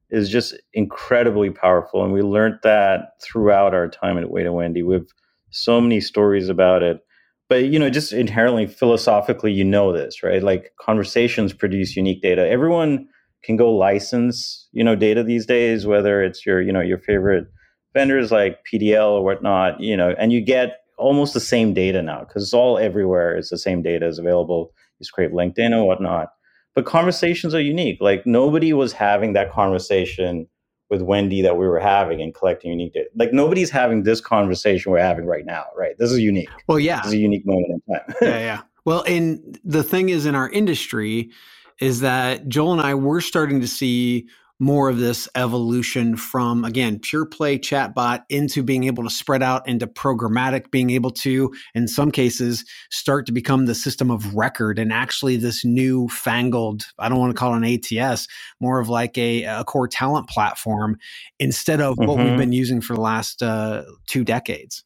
is 0.09 0.29
just 0.29 0.55
incredibly 0.73 1.49
powerful 1.49 2.01
and 2.03 2.13
we 2.13 2.21
learned 2.21 2.59
that 2.63 3.21
throughout 3.21 3.73
our 3.73 3.89
time 3.89 4.17
at 4.17 4.23
and 4.23 4.53
wendy. 4.53 4.83
We 4.83 4.93
have 4.95 5.07
so 5.49 5.81
many 5.81 5.99
stories 5.99 6.47
about 6.47 6.81
it 6.81 7.05
but 7.53 7.65
you 7.65 7.77
know 7.77 7.87
just 7.87 8.11
inherently 8.11 8.65
philosophically 8.65 9.51
you 9.51 9.63
know 9.63 9.93
this 9.93 10.23
right? 10.23 10.41
Like 10.41 10.71
conversations 10.81 11.53
produce 11.53 11.95
unique 11.95 12.23
data. 12.23 12.49
Everyone 12.49 13.07
can 13.43 13.57
go 13.57 13.71
license 13.71 14.67
you 14.71 14.83
know 14.83 14.95
data 14.95 15.21
these 15.21 15.45
days 15.45 15.85
whether 15.85 16.23
it's 16.23 16.47
your 16.47 16.59
you 16.61 16.73
know 16.73 16.81
your 16.81 16.97
favorite 16.97 17.45
vendors 17.93 18.31
like 18.31 18.57
pdl 18.65 19.11
or 19.11 19.23
whatnot 19.23 19.79
you 19.79 19.95
know 19.95 20.15
and 20.17 20.31
you 20.31 20.41
get 20.41 20.77
almost 20.97 21.35
the 21.35 21.39
same 21.39 21.75
data 21.75 22.01
now 22.01 22.21
because 22.21 22.41
it's 22.41 22.53
all 22.55 22.79
everywhere. 22.79 23.35
It's 23.35 23.51
the 23.51 23.57
same 23.59 23.83
data 23.83 24.07
is 24.07 24.17
available. 24.17 24.71
You 24.99 25.05
scrape 25.05 25.31
linkedin 25.31 25.77
or 25.77 25.85
whatnot. 25.85 26.29
But 26.73 26.87
conversations 26.87 27.53
are 27.53 27.61
unique. 27.61 27.99
Like 28.01 28.25
nobody 28.25 28.73
was 28.73 28.93
having 28.93 29.33
that 29.33 29.51
conversation 29.51 30.47
with 30.93 31.01
Wendy 31.01 31.41
that 31.41 31.57
we 31.57 31.67
were 31.67 31.79
having 31.79 32.21
and 32.21 32.35
collecting 32.35 32.69
unique 32.69 32.93
data. 32.93 33.09
Like 33.15 33.33
nobody's 33.33 33.71
having 33.71 34.03
this 34.03 34.21
conversation 34.21 34.91
we're 34.91 34.99
having 34.99 35.25
right 35.25 35.43
now, 35.43 35.65
right? 35.75 35.97
This 35.97 36.11
is 36.11 36.19
unique. 36.19 36.49
Well, 36.67 36.79
yeah. 36.79 36.97
This 36.97 37.07
is 37.07 37.13
a 37.13 37.17
unique 37.17 37.45
moment 37.47 37.81
in 37.87 37.95
time. 37.95 38.15
yeah, 38.21 38.39
yeah. 38.39 38.61
Well, 38.85 39.03
and 39.07 39.59
the 39.63 39.83
thing 39.83 40.09
is 40.09 40.27
in 40.27 40.35
our 40.35 40.49
industry 40.49 41.31
is 41.79 42.01
that 42.01 42.47
Joel 42.47 42.73
and 42.73 42.81
I 42.81 42.93
we're 42.93 43.21
starting 43.21 43.59
to 43.61 43.67
see 43.67 44.27
more 44.59 44.89
of 44.89 44.97
this 44.97 45.27
evolution 45.35 46.15
from 46.15 46.63
again 46.63 46.99
pure 46.99 47.25
play 47.25 47.57
chatbot 47.57 48.23
into 48.29 48.63
being 48.63 48.83
able 48.85 49.03
to 49.03 49.09
spread 49.09 49.41
out 49.43 49.67
into 49.67 49.87
programmatic 49.87 50.69
being 50.71 50.89
able 50.91 51.11
to 51.11 51.51
in 51.73 51.87
some 51.87 52.11
cases 52.11 52.63
start 52.91 53.25
to 53.25 53.31
become 53.31 53.65
the 53.65 53.75
system 53.75 54.11
of 54.11 54.35
record 54.35 54.77
and 54.77 54.93
actually 54.93 55.35
this 55.35 55.65
new 55.65 56.07
fangled 56.07 56.85
i 56.99 57.09
don't 57.09 57.19
want 57.19 57.31
to 57.31 57.37
call 57.37 57.53
it 57.53 57.57
an 57.57 57.97
ats 57.97 58.27
more 58.59 58.79
of 58.79 58.89
like 58.89 59.17
a, 59.17 59.43
a 59.43 59.63
core 59.63 59.87
talent 59.87 60.29
platform 60.29 60.97
instead 61.39 61.81
of 61.81 61.95
mm-hmm. 61.95 62.07
what 62.07 62.17
we've 62.17 62.27
mm-hmm. 62.27 62.37
been 62.37 62.53
using 62.53 62.81
for 62.81 62.95
the 62.95 63.01
last 63.01 63.41
uh, 63.41 63.83
two 64.07 64.23
decades. 64.23 64.83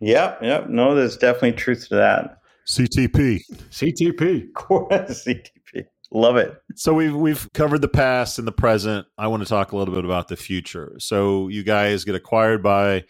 Yep 0.00 0.40
yep. 0.42 0.68
No 0.68 0.94
there's 0.94 1.16
definitely 1.16 1.52
truth 1.52 1.88
to 1.88 1.96
that. 1.96 2.38
Ctp 2.66 3.40
ctp 3.70 4.48
ctp 4.54 5.46
Love 6.10 6.36
it. 6.36 6.56
So 6.74 6.94
we've 6.94 7.14
we've 7.14 7.52
covered 7.52 7.82
the 7.82 7.88
past 7.88 8.38
and 8.38 8.48
the 8.48 8.52
present. 8.52 9.06
I 9.18 9.26
want 9.26 9.42
to 9.42 9.48
talk 9.48 9.72
a 9.72 9.76
little 9.76 9.94
bit 9.94 10.06
about 10.06 10.28
the 10.28 10.36
future. 10.36 10.96
So 10.98 11.48
you 11.48 11.62
guys 11.62 12.04
get 12.04 12.14
acquired 12.14 12.62
by 12.62 13.04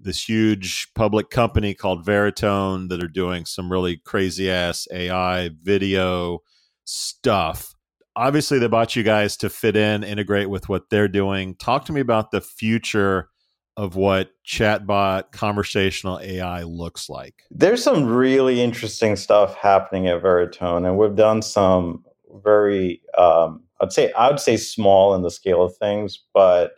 this 0.00 0.28
huge 0.28 0.88
public 0.94 1.30
company 1.30 1.74
called 1.74 2.06
Veritone 2.06 2.88
that 2.88 3.02
are 3.02 3.08
doing 3.08 3.44
some 3.44 3.70
really 3.70 3.98
crazy 3.98 4.50
ass 4.50 4.88
AI 4.92 5.50
video 5.62 6.40
stuff. 6.84 7.74
Obviously, 8.16 8.58
they 8.58 8.66
bought 8.66 8.96
you 8.96 9.02
guys 9.02 9.36
to 9.38 9.50
fit 9.50 9.76
in, 9.76 10.02
integrate 10.02 10.50
with 10.50 10.68
what 10.68 10.90
they're 10.90 11.08
doing. 11.08 11.54
Talk 11.56 11.84
to 11.86 11.92
me 11.92 12.00
about 12.00 12.30
the 12.30 12.40
future 12.40 13.28
of 13.76 13.96
what 13.96 14.30
chatbot 14.46 15.32
conversational 15.32 16.20
AI 16.20 16.62
looks 16.62 17.08
like. 17.08 17.44
There's 17.50 17.82
some 17.82 18.04
really 18.04 18.60
interesting 18.60 19.16
stuff 19.16 19.54
happening 19.56 20.08
at 20.08 20.22
Veritone, 20.22 20.86
and 20.86 20.98
we've 20.98 21.16
done 21.16 21.40
some 21.40 22.04
very 22.44 23.00
um, 23.16 23.62
I'd 23.80 23.92
say 23.92 24.12
I 24.12 24.28
would 24.28 24.40
say 24.40 24.56
small 24.56 25.14
in 25.14 25.22
the 25.22 25.30
scale 25.30 25.62
of 25.62 25.76
things, 25.76 26.20
but 26.32 26.72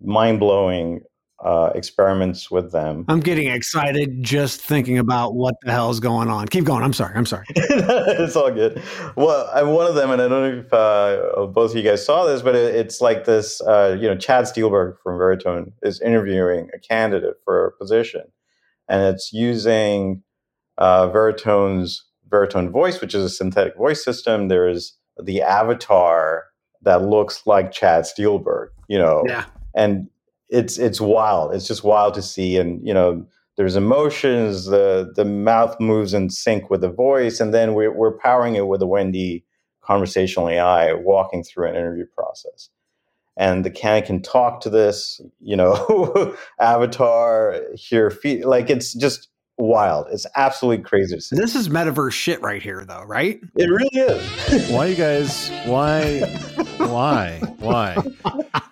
mind 0.00 0.40
blowing 0.40 1.02
uh, 1.44 1.70
experiments 1.74 2.50
with 2.50 2.72
them. 2.72 3.04
I'm 3.08 3.20
getting 3.20 3.48
excited 3.48 4.22
just 4.22 4.60
thinking 4.60 4.98
about 4.98 5.34
what 5.34 5.54
the 5.62 5.70
hell 5.70 5.90
is 5.90 6.00
going 6.00 6.28
on. 6.28 6.48
Keep 6.48 6.64
going. 6.64 6.82
I'm 6.82 6.92
sorry. 6.92 7.14
I'm 7.14 7.26
sorry. 7.26 7.44
it's 7.50 8.34
all 8.34 8.50
good. 8.50 8.82
Well, 9.14 9.48
I'm 9.54 9.68
one 9.68 9.86
of 9.86 9.94
them, 9.94 10.10
and 10.10 10.20
I 10.20 10.28
don't 10.28 10.42
know 10.42 10.60
if 10.66 10.72
uh, 10.72 11.46
both 11.46 11.70
of 11.70 11.76
you 11.76 11.84
guys 11.84 12.04
saw 12.04 12.26
this, 12.26 12.42
but 12.42 12.56
it, 12.56 12.74
it's 12.74 13.00
like 13.00 13.24
this. 13.24 13.60
Uh, 13.60 13.96
you 13.98 14.08
know, 14.08 14.16
Chad 14.16 14.44
Steelberg 14.44 14.96
from 15.02 15.18
Veritone 15.18 15.72
is 15.82 16.00
interviewing 16.00 16.70
a 16.74 16.78
candidate 16.78 17.36
for 17.44 17.66
a 17.66 17.72
position, 17.72 18.22
and 18.88 19.02
it's 19.02 19.32
using 19.32 20.24
uh, 20.76 21.08
Veritone's 21.08 22.04
Veritone 22.28 22.70
Voice, 22.70 23.00
which 23.00 23.14
is 23.14 23.24
a 23.24 23.30
synthetic 23.30 23.76
voice 23.76 24.04
system. 24.04 24.48
There 24.48 24.68
is 24.68 24.94
the 25.22 25.42
avatar 25.42 26.44
that 26.82 27.02
looks 27.02 27.46
like 27.46 27.72
Chad 27.72 28.04
Steelberg, 28.04 28.68
you 28.88 28.98
know, 28.98 29.24
yeah. 29.26 29.44
and 29.74 30.08
it's 30.48 30.78
it's 30.78 31.00
wild. 31.00 31.54
It's 31.54 31.66
just 31.66 31.84
wild 31.84 32.14
to 32.14 32.22
see, 32.22 32.56
and 32.56 32.86
you 32.86 32.94
know, 32.94 33.26
there's 33.56 33.76
emotions. 33.76 34.66
The 34.66 35.12
the 35.14 35.24
mouth 35.24 35.78
moves 35.80 36.14
in 36.14 36.30
sync 36.30 36.70
with 36.70 36.80
the 36.80 36.90
voice, 36.90 37.40
and 37.40 37.52
then 37.52 37.74
we're 37.74 37.92
we're 37.92 38.16
powering 38.16 38.54
it 38.54 38.66
with 38.66 38.82
a 38.82 38.86
Wendy 38.86 39.44
conversational 39.82 40.48
AI 40.48 40.92
walking 40.92 41.42
through 41.42 41.68
an 41.68 41.74
interview 41.74 42.04
process. 42.14 42.68
And 43.36 43.64
the 43.64 43.70
candidate 43.70 44.06
can 44.06 44.22
talk 44.22 44.60
to 44.62 44.70
this, 44.70 45.20
you 45.40 45.56
know, 45.56 46.36
avatar, 46.60 47.60
hear, 47.74 48.10
feet. 48.10 48.44
Like 48.44 48.68
it's 48.68 48.92
just 48.92 49.28
wild. 49.58 50.06
It's 50.10 50.26
absolutely 50.36 50.84
crazy. 50.84 51.16
This 51.30 51.54
is 51.54 51.68
metaverse 51.68 52.12
shit 52.12 52.40
right 52.42 52.62
here, 52.62 52.84
though, 52.84 53.02
right? 53.02 53.40
It 53.56 53.66
really 53.66 53.90
is. 53.92 54.70
why 54.70 54.86
you 54.86 54.96
guys? 54.96 55.50
Why? 55.64 56.20
Why? 56.78 57.40
Why? 57.58 57.96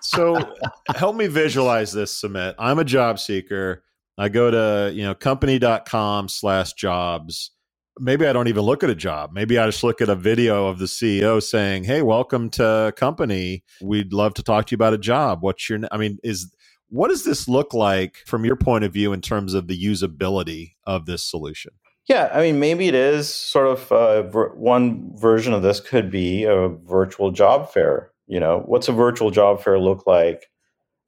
So 0.01 0.55
help 0.95 1.15
me 1.15 1.27
visualize 1.27 1.91
this, 1.91 2.21
Sumit. 2.21 2.55
I'm 2.57 2.79
a 2.79 2.85
job 2.85 3.19
seeker. 3.19 3.83
I 4.17 4.29
go 4.29 4.49
to, 4.49 4.93
you 4.93 5.03
know, 5.03 5.13
company.com 5.13 6.29
slash 6.29 6.73
jobs. 6.73 7.51
Maybe 7.99 8.25
I 8.27 8.33
don't 8.33 8.47
even 8.47 8.63
look 8.63 8.83
at 8.83 8.89
a 8.89 8.95
job. 8.95 9.31
Maybe 9.33 9.57
I 9.57 9.65
just 9.65 9.83
look 9.83 10.01
at 10.01 10.09
a 10.09 10.15
video 10.15 10.67
of 10.67 10.79
the 10.79 10.85
CEO 10.85 11.41
saying, 11.41 11.83
Hey, 11.83 12.01
welcome 12.01 12.49
to 12.51 12.93
company. 12.95 13.63
We'd 13.81 14.13
love 14.13 14.35
to 14.35 14.43
talk 14.43 14.67
to 14.67 14.71
you 14.71 14.75
about 14.75 14.93
a 14.93 14.99
job. 14.99 15.41
What's 15.41 15.69
your, 15.69 15.79
I 15.91 15.97
mean, 15.97 16.17
is, 16.23 16.51
what 16.89 17.09
does 17.09 17.23
this 17.23 17.47
look 17.47 17.73
like 17.73 18.17
from 18.25 18.45
your 18.45 18.55
point 18.55 18.83
of 18.83 18.93
view 18.93 19.13
in 19.13 19.21
terms 19.21 19.53
of 19.53 19.67
the 19.67 19.81
usability 19.81 20.73
of 20.85 21.05
this 21.05 21.23
solution? 21.23 21.71
Yeah, 22.07 22.29
I 22.33 22.41
mean, 22.41 22.59
maybe 22.59 22.87
it 22.87 22.95
is 22.95 23.33
sort 23.33 23.67
of 23.67 23.91
uh, 23.91 24.23
ver- 24.23 24.55
one 24.55 25.11
version 25.17 25.53
of 25.53 25.61
this 25.61 25.81
could 25.81 26.09
be 26.09 26.45
a 26.45 26.69
virtual 26.69 27.31
job 27.31 27.69
fair. 27.71 28.11
You 28.27 28.39
know, 28.39 28.63
what's 28.65 28.87
a 28.87 28.93
virtual 28.93 29.29
job 29.29 29.61
fair 29.61 29.77
look 29.77 30.07
like 30.07 30.49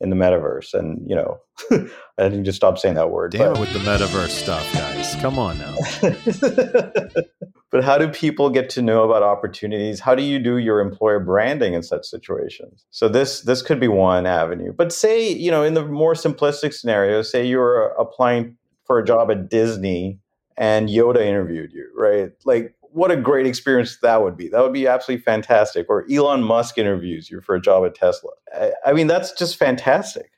in 0.01 0.09
the 0.09 0.15
metaverse? 0.17 0.73
And 0.73 1.09
you 1.09 1.15
know, 1.15 1.39
I 2.17 2.23
didn't 2.29 2.45
just 2.45 2.57
stop 2.57 2.77
saying 2.77 2.95
that 2.95 3.11
word. 3.11 3.31
Damn 3.31 3.53
but. 3.53 3.57
it 3.57 3.59
with 3.61 3.73
the 3.73 3.79
metaverse 3.79 4.29
stuff, 4.29 4.73
guys. 4.73 5.15
Come 5.15 5.39
on 5.39 5.57
now. 5.57 5.75
but 7.71 7.83
how 7.83 7.97
do 7.97 8.07
people 8.07 8.49
get 8.49 8.69
to 8.71 8.81
know 8.81 9.03
about 9.03 9.23
opportunities? 9.23 9.99
How 9.99 10.15
do 10.15 10.23
you 10.23 10.39
do 10.39 10.57
your 10.57 10.79
employer 10.79 11.19
branding 11.19 11.73
in 11.73 11.83
such 11.83 12.05
situations? 12.05 12.85
So 12.89 13.07
this 13.07 13.41
this 13.41 13.61
could 13.61 13.79
be 13.79 13.87
one 13.87 14.25
avenue. 14.25 14.73
But 14.73 14.91
say 14.91 15.31
you 15.31 15.51
know, 15.51 15.63
in 15.63 15.73
the 15.73 15.85
more 15.85 16.13
simplistic 16.13 16.73
scenario, 16.73 17.21
say 17.21 17.45
you're 17.45 17.87
applying 17.99 18.57
for 18.85 18.97
a 18.97 19.05
job 19.05 19.29
at 19.29 19.49
Disney 19.49 20.19
and 20.57 20.89
Yoda 20.89 21.21
interviewed 21.21 21.71
you, 21.71 21.89
right? 21.95 22.31
Like, 22.43 22.75
what 22.81 23.11
a 23.11 23.15
great 23.15 23.45
experience 23.45 23.97
that 24.01 24.21
would 24.21 24.35
be. 24.35 24.49
That 24.49 24.61
would 24.61 24.73
be 24.73 24.87
absolutely 24.87 25.23
fantastic. 25.23 25.85
Or 25.89 26.05
Elon 26.11 26.43
Musk 26.43 26.77
interviews 26.77 27.29
you 27.29 27.39
for 27.39 27.55
a 27.55 27.61
job 27.61 27.85
at 27.85 27.95
Tesla. 27.95 28.31
I, 28.53 28.71
I 28.87 28.93
mean, 28.93 29.07
that's 29.07 29.31
just 29.31 29.57
fantastic. 29.57 30.31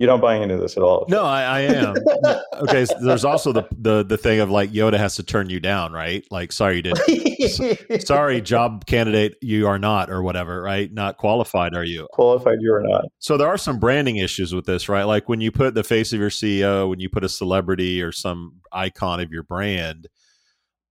You're 0.00 0.08
not 0.08 0.22
buying 0.22 0.42
into 0.42 0.56
this 0.56 0.78
at 0.78 0.82
all. 0.82 1.04
No, 1.10 1.24
I, 1.24 1.42
I 1.42 1.60
am. 1.60 1.94
okay, 2.62 2.86
so 2.86 2.94
there's 3.02 3.26
also 3.26 3.52
the, 3.52 3.64
the 3.70 4.02
the 4.02 4.16
thing 4.16 4.40
of 4.40 4.50
like 4.50 4.70
Yoda 4.70 4.96
has 4.96 5.16
to 5.16 5.22
turn 5.22 5.50
you 5.50 5.60
down, 5.60 5.92
right? 5.92 6.24
Like, 6.30 6.52
sorry, 6.52 6.76
you 6.76 6.82
didn't. 6.82 8.00
sorry, 8.06 8.40
job 8.40 8.86
candidate, 8.86 9.36
you 9.42 9.66
are 9.68 9.78
not, 9.78 10.08
or 10.08 10.22
whatever, 10.22 10.62
right? 10.62 10.90
Not 10.90 11.18
qualified, 11.18 11.74
are 11.74 11.84
you? 11.84 12.08
Qualified, 12.14 12.62
you 12.62 12.72
are 12.72 12.82
not. 12.82 13.04
So 13.18 13.36
there 13.36 13.48
are 13.48 13.58
some 13.58 13.78
branding 13.78 14.16
issues 14.16 14.54
with 14.54 14.64
this, 14.64 14.88
right? 14.88 15.04
Like 15.04 15.28
when 15.28 15.42
you 15.42 15.52
put 15.52 15.74
the 15.74 15.84
face 15.84 16.14
of 16.14 16.18
your 16.18 16.30
CEO, 16.30 16.88
when 16.88 16.98
you 16.98 17.10
put 17.10 17.22
a 17.22 17.28
celebrity 17.28 18.00
or 18.00 18.10
some 18.10 18.54
icon 18.72 19.20
of 19.20 19.30
your 19.30 19.42
brand 19.42 20.08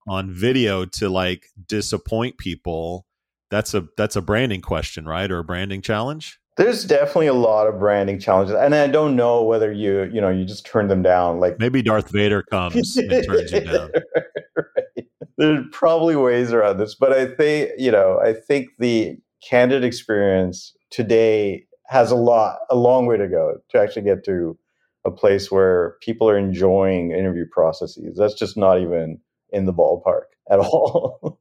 on 0.08 0.32
video 0.32 0.86
to 0.86 1.10
like 1.10 1.48
disappoint 1.68 2.38
people, 2.38 3.08
that's 3.50 3.74
a 3.74 3.88
that's 3.98 4.16
a 4.16 4.22
branding 4.22 4.62
question, 4.62 5.08
right? 5.08 5.32
Or 5.32 5.40
a 5.40 5.44
branding 5.44 5.82
challenge 5.82 6.40
there's 6.60 6.84
definitely 6.84 7.28
a 7.28 7.34
lot 7.34 7.68
of 7.68 7.80
branding 7.80 8.20
challenges 8.20 8.56
and 8.56 8.76
i 8.76 8.86
don't 8.86 9.16
know 9.16 9.42
whether 9.42 9.72
you 9.72 10.04
you 10.14 10.22
know 10.22 10.30
you 10.30 10.46
just 10.46 10.66
turn 10.66 10.88
them 10.88 11.02
down 11.02 11.40
like 11.40 11.58
maybe 11.60 11.82
darth 11.82 12.12
vader 12.12 12.44
comes 12.44 12.98
and 12.98 13.10
turns 13.26 13.52
you 13.52 13.62
down. 13.62 13.90
right. 14.56 15.08
there's 15.38 15.66
probably 15.72 16.16
ways 16.16 16.54
around 16.54 16.78
this 16.78 16.96
but 16.96 17.12
i 17.14 17.26
think 17.26 17.72
you 17.78 17.90
know 17.90 18.20
i 18.24 18.34
think 18.34 18.70
the 18.78 19.18
candid 19.42 19.84
experience 19.84 20.76
today 20.92 21.66
has 21.88 22.12
a 22.12 22.16
lot 22.16 22.60
a 22.70 22.76
long 22.76 23.06
way 23.06 23.18
to 23.18 23.28
go 23.28 23.58
to 23.70 23.80
actually 23.80 24.04
get 24.04 24.24
to 24.24 24.58
a 25.06 25.12
place 25.12 25.52
where 25.52 25.96
people 26.02 26.30
are 26.30 26.38
enjoying 26.38 27.12
interview 27.12 27.46
processes. 27.50 28.18
That's 28.18 28.34
just 28.34 28.58
not 28.58 28.80
even 28.82 29.20
in 29.52 29.66
the 29.66 29.74
ballpark 29.74 30.26
at 30.50 30.60
all. 30.60 31.38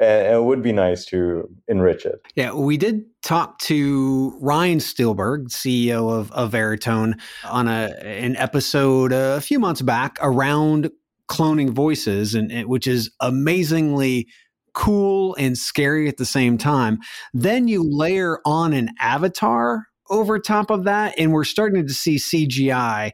and 0.00 0.34
it 0.34 0.42
would 0.42 0.62
be 0.62 0.72
nice 0.72 1.04
to 1.06 1.48
enrich 1.68 2.06
it. 2.06 2.20
Yeah, 2.34 2.52
we 2.52 2.76
did 2.76 3.04
talk 3.22 3.58
to 3.60 4.36
Ryan 4.40 4.78
Steelberg, 4.78 5.48
CEO 5.48 6.10
of, 6.10 6.32
of 6.32 6.52
Veritone, 6.52 7.20
on 7.44 7.68
a 7.68 7.94
an 8.02 8.36
episode 8.36 9.12
a 9.12 9.40
few 9.40 9.58
months 9.58 9.82
back 9.82 10.18
around 10.20 10.90
cloning 11.28 11.70
voices, 11.70 12.34
and, 12.34 12.52
and 12.52 12.68
which 12.68 12.86
is 12.86 13.10
amazingly 13.20 14.28
cool 14.74 15.36
and 15.38 15.56
scary 15.56 16.08
at 16.08 16.16
the 16.16 16.26
same 16.26 16.58
time. 16.58 16.98
Then 17.32 17.68
you 17.68 17.82
layer 17.88 18.40
on 18.44 18.72
an 18.72 18.90
avatar 19.00 19.86
over 20.10 20.38
top 20.38 20.70
of 20.70 20.84
that, 20.84 21.14
and 21.18 21.32
we're 21.32 21.44
starting 21.44 21.86
to 21.86 21.94
see 21.94 22.16
CGI 22.16 23.12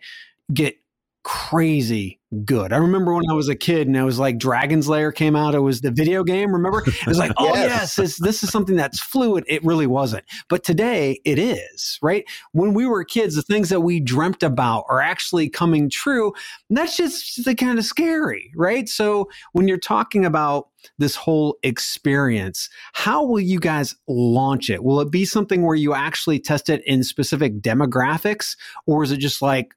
get 0.52 0.74
crazy 1.22 2.20
good. 2.44 2.72
I 2.72 2.76
remember 2.76 3.12
when 3.12 3.28
I 3.28 3.34
was 3.34 3.48
a 3.48 3.56
kid 3.56 3.88
and 3.88 3.98
I 3.98 4.04
was 4.04 4.18
like 4.18 4.38
Dragon's 4.38 4.88
Lair 4.88 5.10
came 5.10 5.34
out. 5.34 5.54
It 5.54 5.60
was 5.60 5.80
the 5.80 5.90
video 5.90 6.22
game. 6.22 6.52
Remember? 6.52 6.82
It 6.86 7.06
was 7.06 7.18
like, 7.18 7.32
oh 7.38 7.54
yes, 7.54 7.96
this, 7.96 8.18
this 8.18 8.42
is 8.42 8.50
something 8.50 8.76
that's 8.76 9.00
fluid. 9.00 9.44
It 9.48 9.64
really 9.64 9.86
wasn't. 9.86 10.24
But 10.48 10.62
today 10.62 11.20
it 11.24 11.38
is, 11.38 11.98
right? 12.02 12.24
When 12.52 12.72
we 12.72 12.86
were 12.86 13.04
kids, 13.04 13.34
the 13.34 13.42
things 13.42 13.68
that 13.70 13.80
we 13.80 13.98
dreamt 13.98 14.42
about 14.42 14.84
are 14.88 15.00
actually 15.00 15.48
coming 15.48 15.90
true. 15.90 16.32
And 16.68 16.78
that's 16.78 16.96
just 16.96 17.44
the 17.44 17.54
kind 17.54 17.78
of 17.78 17.84
scary, 17.84 18.52
right? 18.54 18.88
So 18.88 19.28
when 19.52 19.66
you're 19.66 19.78
talking 19.78 20.24
about 20.24 20.68
this 20.98 21.16
whole 21.16 21.58
experience, 21.62 22.70
how 22.92 23.24
will 23.24 23.40
you 23.40 23.58
guys 23.58 23.96
launch 24.06 24.70
it? 24.70 24.84
Will 24.84 25.00
it 25.00 25.10
be 25.10 25.24
something 25.24 25.62
where 25.62 25.76
you 25.76 25.94
actually 25.94 26.38
test 26.38 26.70
it 26.70 26.82
in 26.86 27.02
specific 27.02 27.60
demographics 27.60 28.56
or 28.86 29.02
is 29.02 29.10
it 29.10 29.18
just 29.18 29.42
like 29.42 29.74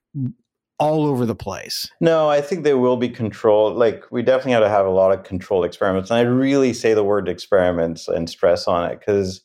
all 0.83 1.05
over 1.05 1.25
the 1.25 1.35
place. 1.35 1.89
No, 2.01 2.29
I 2.29 2.41
think 2.41 2.63
they 2.63 2.73
will 2.73 2.97
be 2.97 3.09
controlled. 3.09 3.77
Like 3.77 4.03
we 4.11 4.21
definitely 4.21 4.51
have 4.51 4.63
to 4.63 4.69
have 4.69 4.85
a 4.85 4.91
lot 4.91 5.17
of 5.17 5.23
controlled 5.23 5.65
experiments. 5.65 6.09
And 6.09 6.17
I 6.17 6.21
really 6.21 6.73
say 6.73 6.93
the 6.93 7.03
word 7.03 7.29
experiments 7.29 8.07
and 8.07 8.29
stress 8.29 8.67
on 8.67 8.91
it 8.91 8.99
because 8.99 9.41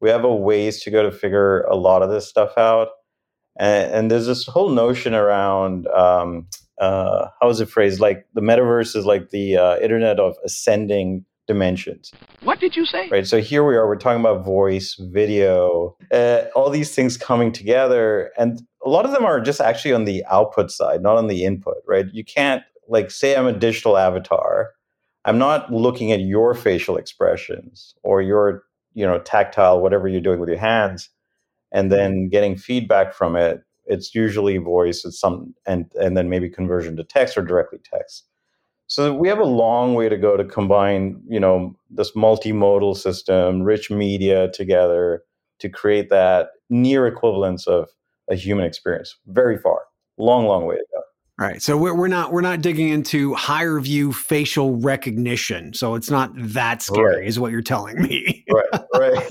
we 0.00 0.10
have 0.10 0.24
a 0.24 0.34
ways 0.34 0.82
to 0.82 0.90
go 0.90 1.02
to 1.02 1.12
figure 1.12 1.60
a 1.62 1.76
lot 1.76 2.02
of 2.02 2.10
this 2.10 2.26
stuff 2.26 2.58
out. 2.58 2.88
And, 3.58 3.92
and 3.92 4.10
there's 4.10 4.26
this 4.26 4.46
whole 4.46 4.70
notion 4.70 5.14
around 5.14 5.86
um, 5.88 6.48
uh, 6.80 7.28
how 7.40 7.48
is 7.48 7.60
it 7.60 7.68
phrased? 7.68 8.00
Like 8.00 8.26
the 8.34 8.40
metaverse 8.40 8.96
is 8.96 9.04
like 9.04 9.30
the 9.30 9.58
uh, 9.58 9.78
internet 9.78 10.18
of 10.18 10.34
ascending 10.44 11.24
dimensions. 11.50 12.12
What 12.44 12.60
did 12.60 12.76
you 12.76 12.86
say? 12.86 13.08
Right. 13.10 13.26
So 13.26 13.40
here 13.40 13.64
we 13.64 13.74
are. 13.74 13.88
We're 13.88 13.96
talking 13.96 14.20
about 14.20 14.44
voice, 14.44 14.94
video, 15.00 15.96
uh, 16.12 16.42
all 16.54 16.70
these 16.70 16.94
things 16.94 17.16
coming 17.16 17.50
together, 17.50 18.30
and 18.38 18.62
a 18.86 18.88
lot 18.88 19.04
of 19.04 19.10
them 19.10 19.24
are 19.24 19.40
just 19.40 19.60
actually 19.60 19.92
on 19.92 20.04
the 20.04 20.24
output 20.30 20.70
side, 20.70 21.02
not 21.02 21.16
on 21.16 21.26
the 21.26 21.44
input. 21.44 21.78
Right. 21.88 22.06
You 22.12 22.24
can't 22.24 22.62
like 22.86 23.10
say 23.10 23.34
I'm 23.34 23.48
a 23.48 23.52
digital 23.52 23.98
avatar. 23.98 24.70
I'm 25.24 25.38
not 25.38 25.72
looking 25.72 26.12
at 26.12 26.20
your 26.20 26.54
facial 26.54 26.96
expressions 26.96 27.96
or 28.04 28.22
your 28.22 28.62
you 28.94 29.04
know 29.04 29.18
tactile 29.18 29.80
whatever 29.80 30.06
you're 30.06 30.20
doing 30.20 30.38
with 30.38 30.48
your 30.48 30.58
hands, 30.58 31.10
and 31.72 31.90
then 31.90 32.28
getting 32.28 32.56
feedback 32.56 33.12
from 33.12 33.34
it. 33.34 33.60
It's 33.86 34.14
usually 34.14 34.56
voice. 34.58 35.04
It's 35.04 35.18
some 35.18 35.52
and 35.66 35.90
and 36.00 36.16
then 36.16 36.28
maybe 36.28 36.48
conversion 36.48 36.96
to 36.96 37.02
text 37.02 37.36
or 37.36 37.42
directly 37.42 37.80
text. 37.82 38.29
So 38.90 39.14
we 39.14 39.28
have 39.28 39.38
a 39.38 39.44
long 39.44 39.94
way 39.94 40.08
to 40.08 40.16
go 40.16 40.36
to 40.36 40.44
combine, 40.44 41.22
you 41.28 41.38
know, 41.38 41.76
this 41.90 42.10
multimodal 42.16 42.96
system, 42.96 43.62
rich 43.62 43.88
media 43.88 44.50
together 44.50 45.22
to 45.60 45.68
create 45.68 46.10
that 46.10 46.48
near 46.70 47.06
equivalence 47.06 47.68
of 47.68 47.88
a 48.28 48.34
human 48.34 48.64
experience. 48.64 49.16
Very 49.28 49.58
far, 49.58 49.82
long, 50.18 50.46
long 50.46 50.66
way 50.66 50.74
to 50.74 50.84
go. 50.92 51.02
Right. 51.38 51.62
So 51.62 51.76
we're, 51.76 51.94
we're 51.94 52.08
not 52.08 52.32
we're 52.32 52.40
not 52.40 52.62
digging 52.62 52.88
into 52.88 53.32
HireVue 53.34 54.12
facial 54.12 54.76
recognition. 54.76 55.72
So 55.72 55.94
it's 55.94 56.10
not 56.10 56.32
that 56.34 56.82
scary, 56.82 57.18
right. 57.18 57.26
is 57.26 57.38
what 57.38 57.52
you're 57.52 57.62
telling 57.62 58.02
me. 58.02 58.44
right. 58.52 58.82
Right. 58.92 59.30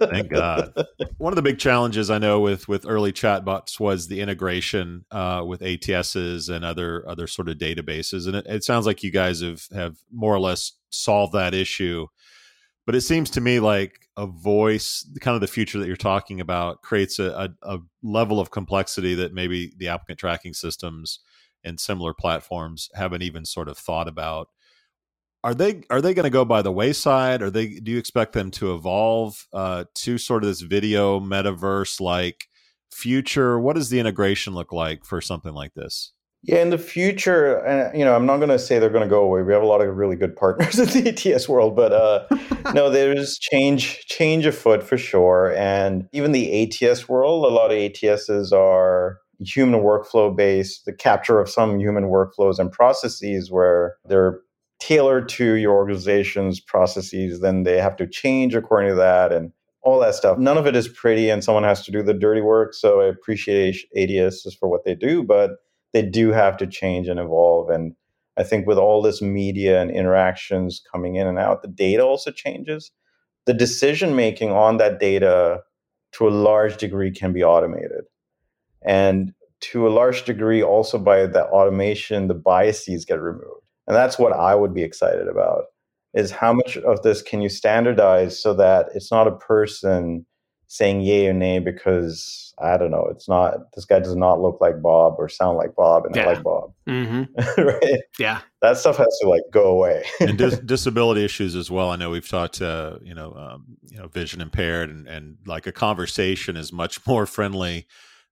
Thank 0.00 0.30
God. 0.30 0.72
One 1.18 1.32
of 1.32 1.36
the 1.36 1.42
big 1.42 1.58
challenges 1.58 2.10
I 2.10 2.18
know 2.18 2.40
with 2.40 2.68
with 2.68 2.86
early 2.86 3.12
chatbots 3.12 3.80
was 3.80 4.08
the 4.08 4.20
integration 4.20 5.04
uh, 5.10 5.44
with 5.46 5.60
ATSs 5.60 6.48
and 6.48 6.64
other 6.64 7.08
other 7.08 7.26
sort 7.26 7.48
of 7.48 7.58
databases, 7.58 8.26
and 8.26 8.36
it, 8.36 8.46
it 8.46 8.64
sounds 8.64 8.86
like 8.86 9.02
you 9.02 9.10
guys 9.10 9.40
have 9.40 9.66
have 9.72 9.96
more 10.12 10.34
or 10.34 10.40
less 10.40 10.72
solved 10.90 11.34
that 11.34 11.54
issue. 11.54 12.06
But 12.86 12.94
it 12.94 13.02
seems 13.02 13.28
to 13.30 13.42
me 13.42 13.60
like 13.60 14.08
a 14.16 14.26
voice, 14.26 15.06
kind 15.20 15.34
of 15.34 15.42
the 15.42 15.46
future 15.46 15.78
that 15.78 15.86
you're 15.86 15.94
talking 15.94 16.40
about, 16.40 16.80
creates 16.80 17.18
a, 17.18 17.50
a, 17.62 17.74
a 17.74 17.78
level 18.02 18.40
of 18.40 18.50
complexity 18.50 19.14
that 19.16 19.34
maybe 19.34 19.72
the 19.76 19.88
applicant 19.88 20.18
tracking 20.18 20.54
systems 20.54 21.20
and 21.62 21.78
similar 21.78 22.14
platforms 22.14 22.88
haven't 22.94 23.22
even 23.22 23.44
sort 23.44 23.68
of 23.68 23.76
thought 23.76 24.08
about. 24.08 24.48
Are 25.44 25.54
they 25.54 25.82
are 25.90 26.00
they 26.00 26.14
going 26.14 26.24
to 26.24 26.30
go 26.30 26.44
by 26.44 26.62
the 26.62 26.72
wayside? 26.72 27.42
Are 27.42 27.50
they 27.50 27.68
do 27.68 27.92
you 27.92 27.98
expect 27.98 28.32
them 28.32 28.50
to 28.52 28.74
evolve 28.74 29.46
uh, 29.52 29.84
to 29.96 30.18
sort 30.18 30.42
of 30.42 30.48
this 30.48 30.62
video 30.62 31.20
metaverse 31.20 32.00
like 32.00 32.48
future? 32.90 33.58
What 33.58 33.76
does 33.76 33.90
the 33.90 34.00
integration 34.00 34.54
look 34.54 34.72
like 34.72 35.04
for 35.04 35.20
something 35.20 35.52
like 35.52 35.74
this? 35.74 36.12
Yeah, 36.42 36.62
in 36.62 36.70
the 36.70 36.78
future, 36.78 37.56
and 37.64 37.96
you 37.98 38.04
know, 38.04 38.14
I'm 38.14 38.24
not 38.24 38.36
going 38.36 38.48
to 38.48 38.60
say 38.60 38.78
they're 38.78 38.90
going 38.90 39.02
to 39.02 39.08
go 39.08 39.22
away. 39.22 39.42
We 39.42 39.52
have 39.52 39.62
a 39.62 39.66
lot 39.66 39.80
of 39.80 39.96
really 39.96 40.14
good 40.14 40.36
partners 40.36 40.78
in 40.94 41.04
the 41.04 41.10
ATS 41.10 41.48
world, 41.48 41.74
but 41.74 41.92
uh, 41.92 42.26
no, 42.74 42.90
there's 42.90 43.38
change 43.38 44.06
change 44.06 44.46
afoot 44.46 44.82
for 44.82 44.96
sure. 44.96 45.54
And 45.56 46.08
even 46.12 46.32
the 46.32 46.62
ATS 46.62 47.08
world, 47.08 47.44
a 47.44 47.54
lot 47.54 47.72
of 47.72 47.76
ATSs 47.76 48.52
are 48.52 49.18
human 49.40 49.80
workflow 49.80 50.34
based, 50.34 50.84
the 50.84 50.92
capture 50.92 51.40
of 51.40 51.48
some 51.48 51.78
human 51.78 52.04
workflows 52.04 52.58
and 52.58 52.70
processes 52.70 53.50
where 53.50 53.96
they're 54.04 54.40
tailored 54.80 55.28
to 55.30 55.54
your 55.54 55.74
organization's 55.74 56.60
processes. 56.60 57.40
Then 57.40 57.64
they 57.64 57.78
have 57.78 57.96
to 57.96 58.06
change 58.06 58.54
according 58.54 58.90
to 58.90 58.96
that, 58.96 59.32
and 59.32 59.52
all 59.82 59.98
that 60.00 60.14
stuff. 60.14 60.38
None 60.38 60.58
of 60.58 60.66
it 60.66 60.76
is 60.76 60.88
pretty, 60.88 61.30
and 61.30 61.42
someone 61.42 61.64
has 61.64 61.84
to 61.84 61.92
do 61.92 62.02
the 62.02 62.14
dirty 62.14 62.40
work. 62.40 62.74
So 62.74 63.00
I 63.00 63.06
appreciate 63.06 63.76
ATSs 63.96 64.56
for 64.58 64.68
what 64.68 64.84
they 64.84 64.94
do, 64.94 65.22
but 65.22 65.52
they 65.92 66.02
do 66.02 66.30
have 66.30 66.56
to 66.58 66.66
change 66.66 67.08
and 67.08 67.18
evolve. 67.18 67.70
And 67.70 67.94
I 68.36 68.42
think 68.42 68.66
with 68.66 68.78
all 68.78 69.02
this 69.02 69.22
media 69.22 69.80
and 69.80 69.90
interactions 69.90 70.82
coming 70.92 71.16
in 71.16 71.26
and 71.26 71.38
out, 71.38 71.62
the 71.62 71.68
data 71.68 72.02
also 72.02 72.30
changes. 72.30 72.90
The 73.46 73.54
decision 73.54 74.14
making 74.14 74.52
on 74.52 74.76
that 74.76 75.00
data 75.00 75.62
to 76.12 76.28
a 76.28 76.30
large 76.30 76.76
degree 76.76 77.10
can 77.10 77.32
be 77.32 77.42
automated. 77.42 78.04
And 78.82 79.32
to 79.60 79.88
a 79.88 79.90
large 79.90 80.24
degree, 80.24 80.62
also 80.62 80.98
by 80.98 81.26
that 81.26 81.46
automation, 81.46 82.28
the 82.28 82.34
biases 82.34 83.04
get 83.04 83.20
removed. 83.20 83.64
And 83.88 83.96
that's 83.96 84.18
what 84.18 84.32
I 84.32 84.54
would 84.54 84.74
be 84.74 84.82
excited 84.82 85.26
about 85.26 85.64
is 86.14 86.30
how 86.30 86.52
much 86.52 86.76
of 86.76 87.02
this 87.02 87.22
can 87.22 87.40
you 87.40 87.48
standardize 87.48 88.40
so 88.40 88.54
that 88.54 88.86
it's 88.94 89.10
not 89.10 89.26
a 89.26 89.36
person 89.36 90.26
saying 90.68 91.00
yay 91.00 91.26
or 91.26 91.32
nay 91.32 91.58
because 91.58 92.52
I 92.60 92.76
don't 92.76 92.90
know, 92.90 93.08
it's 93.10 93.28
not 93.28 93.72
this 93.74 93.86
guy 93.86 94.00
does 94.00 94.14
not 94.14 94.40
look 94.40 94.60
like 94.60 94.82
Bob 94.82 95.14
or 95.18 95.28
sound 95.28 95.56
like 95.56 95.74
Bob 95.74 96.04
and 96.04 96.14
yeah. 96.14 96.24
I 96.24 96.26
like 96.26 96.42
Bob. 96.42 96.72
Mm-hmm. 96.86 97.62
right? 97.66 98.00
Yeah. 98.18 98.40
That 98.60 98.76
stuff 98.76 98.98
has 98.98 99.18
to 99.22 99.28
like 99.28 99.42
go 99.50 99.64
away. 99.70 100.04
and 100.20 100.36
dis- 100.36 100.58
disability 100.58 101.24
issues 101.24 101.56
as 101.56 101.70
well. 101.70 101.90
I 101.90 101.96
know 101.96 102.10
we've 102.10 102.28
talked 102.28 102.60
uh, 102.60 102.98
you 103.02 103.14
know, 103.14 103.32
um, 103.32 103.78
you 103.86 103.98
know, 103.98 104.08
vision 104.08 104.42
impaired 104.42 104.90
and, 104.90 105.06
and 105.08 105.38
like 105.46 105.66
a 105.66 105.72
conversation 105.72 106.56
is 106.56 106.72
much 106.72 107.00
more 107.06 107.24
friendly 107.24 107.86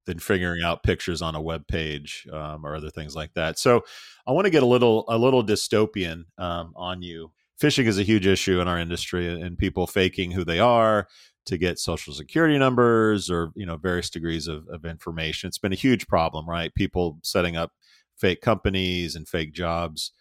than 0.05 0.19
figuring 0.19 0.62
out 0.62 0.83
pictures 0.83 1.23
on 1.23 1.35
a 1.35 1.40
web 1.40 1.66
page 1.66 2.27
um, 2.33 2.64
or 2.64 2.77
other 2.77 2.90
things 2.90 3.16
like 3.16 3.35
that. 3.35 3.59
So 3.59 3.83
I 4.27 4.33
want 4.33 4.47
to 4.47 4.51
get 4.51 4.62
a 4.62 4.67
little 4.67 5.05
a 5.09 5.19
little 5.19 5.45
dystopian 5.45 6.25
um, 6.39 6.73
on 6.77 7.03
you. 7.03 7.33
Phishing 7.61 7.87
is 7.87 7.99
a 7.99 8.03
huge 8.03 8.27
issue 8.27 8.61
in 8.61 8.69
our 8.69 8.79
industry, 8.79 9.29
and 9.29 9.57
people 9.57 9.87
faking 9.87 10.33
who 10.33 10.45
they 10.45 10.59
are 10.59 11.09
to 11.47 11.57
get 11.57 11.79
social 11.79 12.12
security 12.12 12.59
numbers 12.59 13.31
or 13.31 13.53
you 13.55 13.65
know 13.65 13.77
various 13.77 14.11
degrees 14.11 14.47
of, 14.49 14.67
of 14.69 14.85
information. 14.85 15.49
It's 15.49 15.59
been 15.59 15.73
a 15.73 15.77
huge 15.77 16.07
problem, 16.07 16.49
right? 16.49 16.75
People 16.75 17.19
setting 17.23 17.57
up 17.57 17.73
fake 18.17 18.41
companies 18.41 19.15
and 19.15 19.29
fake 19.29 19.53
jobs. 19.53 20.12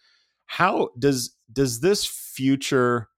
How 0.46 0.90
does 0.98 1.36
does 1.52 1.80
this 1.80 2.06
future 2.06 3.08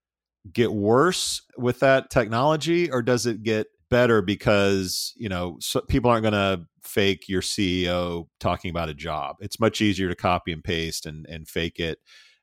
get 0.53 0.73
worse 0.73 1.43
with 1.57 1.81
that 1.81 2.11
technology, 2.11 2.91
or 2.91 3.03
does 3.03 3.27
it 3.27 3.43
get 3.43 3.67
better 3.91 4.21
because 4.21 5.13
you 5.17 5.29
know 5.29 5.57
so 5.61 5.81
people 5.83 6.11
aren't 6.11 6.23
going 6.23 6.33
to 6.33 6.67
fake 6.89 7.29
your 7.29 7.43
CEO 7.43 8.29
talking 8.41 8.71
about 8.71 8.89
a 8.89 8.95
job. 8.95 9.37
It's 9.41 9.61
much 9.61 9.81
easier 9.81 10.09
to 10.09 10.15
copy 10.15 10.53
and 10.53 10.65
paste 10.65 11.07
and 11.07 11.27
and 11.27 11.49
fake 11.49 11.79
it. 11.79 11.99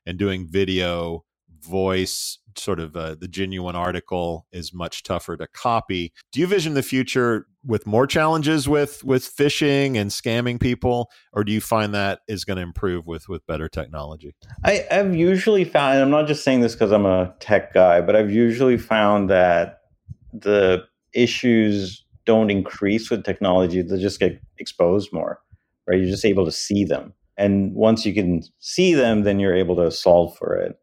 And 0.08 0.18
doing 0.18 0.46
video, 0.48 1.24
voice, 1.60 2.38
sort 2.58 2.80
of 2.80 2.96
uh, 2.96 3.16
the 3.16 3.28
genuine 3.28 3.76
article 3.76 4.46
is 4.52 4.72
much 4.72 5.02
tougher 5.02 5.36
to 5.36 5.46
copy. 5.48 6.12
Do 6.32 6.40
you 6.40 6.46
vision 6.46 6.74
the 6.74 6.82
future 6.82 7.46
with 7.64 7.86
more 7.86 8.06
challenges 8.06 8.68
with 8.68 9.02
with 9.04 9.24
phishing 9.24 9.96
and 9.96 10.10
scamming 10.10 10.60
people, 10.60 11.10
or 11.32 11.44
do 11.44 11.52
you 11.52 11.60
find 11.60 11.94
that 11.94 12.20
is 12.28 12.44
going 12.44 12.56
to 12.56 12.62
improve 12.62 13.06
with 13.06 13.28
with 13.28 13.46
better 13.46 13.68
technology? 13.68 14.34
I, 14.64 14.86
I've 14.90 15.14
usually 15.14 15.64
found, 15.64 15.94
and 15.94 16.02
I'm 16.02 16.10
not 16.10 16.26
just 16.26 16.44
saying 16.44 16.60
this 16.60 16.74
because 16.74 16.92
I'm 16.92 17.06
a 17.06 17.34
tech 17.40 17.74
guy, 17.74 18.00
but 18.00 18.16
I've 18.16 18.30
usually 18.30 18.78
found 18.78 19.30
that 19.30 19.80
the 20.32 20.84
issues 21.12 22.04
don't 22.26 22.50
increase 22.50 23.10
with 23.10 23.24
technology, 23.24 23.80
they 23.80 23.98
just 23.98 24.20
get 24.20 24.40
exposed 24.58 25.12
more, 25.12 25.40
right? 25.86 25.98
You're 25.98 26.10
just 26.10 26.24
able 26.24 26.44
to 26.44 26.52
see 26.52 26.84
them. 26.84 27.14
And 27.38 27.74
once 27.74 28.04
you 28.04 28.12
can 28.14 28.42
see 28.58 28.94
them, 28.94 29.22
then 29.22 29.38
you're 29.40 29.54
able 29.54 29.76
to 29.76 29.90
solve 29.90 30.36
for 30.36 30.56
it. 30.56 30.78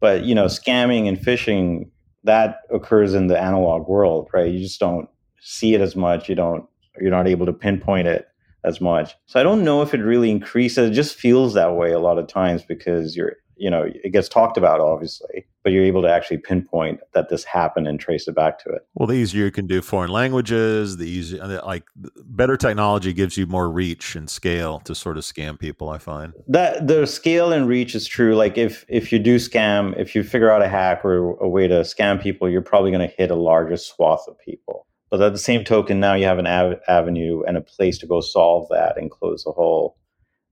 But, 0.00 0.24
you 0.24 0.34
know, 0.34 0.46
scamming 0.46 1.08
and 1.08 1.18
phishing, 1.18 1.90
that 2.24 2.60
occurs 2.72 3.14
in 3.14 3.28
the 3.28 3.40
analog 3.40 3.88
world, 3.88 4.28
right? 4.32 4.50
You 4.50 4.58
just 4.58 4.80
don't 4.80 5.08
see 5.40 5.74
it 5.74 5.80
as 5.80 5.96
much. 5.96 6.28
You 6.28 6.34
don't, 6.34 6.64
you're 7.00 7.10
not 7.10 7.28
able 7.28 7.46
to 7.46 7.52
pinpoint 7.52 8.08
it 8.08 8.26
as 8.64 8.80
much. 8.80 9.14
So 9.26 9.40
I 9.40 9.42
don't 9.42 9.64
know 9.64 9.82
if 9.82 9.94
it 9.94 10.00
really 10.00 10.30
increases. 10.30 10.90
It 10.90 10.92
just 10.92 11.16
feels 11.16 11.54
that 11.54 11.76
way 11.76 11.92
a 11.92 11.98
lot 11.98 12.18
of 12.18 12.26
times 12.26 12.62
because 12.62 13.16
you're 13.16 13.36
you 13.60 13.70
know 13.70 13.84
it 14.02 14.10
gets 14.10 14.28
talked 14.28 14.56
about 14.56 14.80
obviously 14.80 15.46
but 15.62 15.72
you're 15.72 15.84
able 15.84 16.00
to 16.00 16.10
actually 16.10 16.38
pinpoint 16.38 17.00
that 17.12 17.28
this 17.28 17.44
happened 17.44 17.86
and 17.86 18.00
trace 18.00 18.26
it 18.26 18.34
back 18.34 18.58
to 18.58 18.70
it. 18.70 18.86
Well 18.94 19.06
the 19.06 19.14
easier 19.14 19.44
you 19.44 19.50
can 19.50 19.66
do 19.66 19.82
foreign 19.82 20.10
languages 20.10 20.96
the 20.96 21.08
easier 21.08 21.42
uh, 21.42 21.64
like 21.64 21.84
better 22.24 22.56
technology 22.56 23.12
gives 23.12 23.36
you 23.36 23.46
more 23.46 23.70
reach 23.70 24.16
and 24.16 24.28
scale 24.28 24.80
to 24.80 24.94
sort 24.94 25.18
of 25.18 25.24
scam 25.24 25.58
people 25.58 25.90
i 25.90 25.98
find. 25.98 26.32
That 26.48 26.86
the 26.88 27.06
scale 27.06 27.52
and 27.52 27.68
reach 27.68 27.94
is 27.94 28.06
true. 28.06 28.34
Like 28.34 28.56
if 28.56 28.84
if 28.88 29.12
you 29.12 29.18
do 29.18 29.36
scam 29.36 29.96
if 29.98 30.14
you 30.14 30.22
figure 30.22 30.50
out 30.50 30.62
a 30.62 30.68
hack 30.68 31.04
or 31.04 31.38
a 31.38 31.48
way 31.48 31.68
to 31.68 31.80
scam 31.80 32.20
people 32.20 32.48
you're 32.48 32.62
probably 32.62 32.90
going 32.90 33.06
to 33.06 33.14
hit 33.14 33.30
a 33.30 33.36
larger 33.36 33.76
swath 33.76 34.24
of 34.26 34.38
people. 34.38 34.86
But 35.10 35.20
at 35.20 35.32
the 35.32 35.38
same 35.38 35.64
token 35.64 36.00
now 36.00 36.14
you 36.14 36.24
have 36.24 36.38
an 36.38 36.46
av- 36.46 36.80
avenue 36.88 37.42
and 37.46 37.58
a 37.58 37.60
place 37.60 37.98
to 37.98 38.06
go 38.06 38.20
solve 38.20 38.68
that 38.70 38.96
and 38.96 39.10
close 39.10 39.44
the 39.44 39.52
hole 39.52 39.96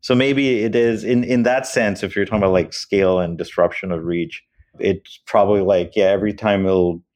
so 0.01 0.15
maybe 0.15 0.61
it 0.61 0.75
is 0.75 1.05
in 1.05 1.25
in 1.25 1.43
that 1.43 1.67
sense. 1.67 2.03
If 2.03 2.15
you're 2.15 2.25
talking 2.25 2.39
about 2.39 2.53
like 2.53 2.73
scale 2.73 3.21
and 3.21 3.37
disruption 3.37 3.93
of 3.93 4.05
reach, 4.05 4.43
it's 4.81 5.19
probably 5.27 5.61
like 5.61 5.93
yeah, 5.95 6.07
every 6.07 6.35
time 6.35 6.65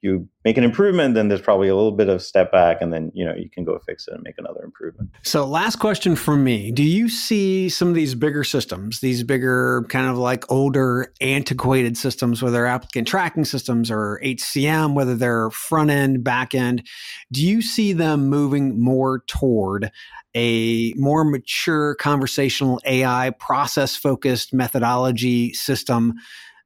you 0.03 0.29
make 0.44 0.57
an 0.57 0.64
improvement, 0.64 1.14
then 1.14 1.29
there's 1.29 1.40
probably 1.40 1.68
a 1.68 1.77
little 1.77 1.92
bit 1.92 2.09
of 2.09 2.20
step 2.20 2.51
back, 2.51 2.81
and 2.81 2.92
then 2.92 3.12
you 3.14 3.25
know 3.25 3.35
you 3.35 3.48
can 3.48 3.64
go 3.64 3.79
fix 3.87 4.09
it 4.09 4.14
and 4.14 4.22
make 4.22 4.35
another 4.38 4.62
improvement. 4.62 5.11
So 5.22 5.46
last 5.46 5.77
question 5.77 6.16
from 6.16 6.42
me: 6.42 6.72
Do 6.72 6.83
you 6.83 7.09
see 7.09 7.68
some 7.68 7.88
of 7.88 7.94
these 7.94 8.14
bigger 8.14 8.44
systems, 8.44 9.01
these 9.01 9.22
bigger 9.22 9.85
kind 9.88 10.09
of 10.09 10.18
like 10.18 10.51
older, 10.51 11.12
antiquated 11.20 11.96
systems, 11.96 12.42
whether 12.42 12.66
applicant 12.66 13.09
tracking 13.09 13.44
systems 13.44 13.90
or 13.90 14.20
HCM, 14.25 14.94
whether 14.94 15.14
they're 15.14 15.51
front 15.51 15.90
end, 15.90 16.25
back 16.25 16.55
end? 16.55 16.87
Do 17.31 17.46
you 17.46 17.62
see 17.62 17.92
them 17.92 18.29
moving 18.29 18.81
more 18.81 19.20
toward 19.27 19.90
a 20.35 20.92
more 20.96 21.25
mature 21.25 21.94
conversational 21.96 22.81
AI 22.85 23.31
process 23.38 23.96
focused 23.96 24.53
methodology 24.53 25.53
system 25.53 26.14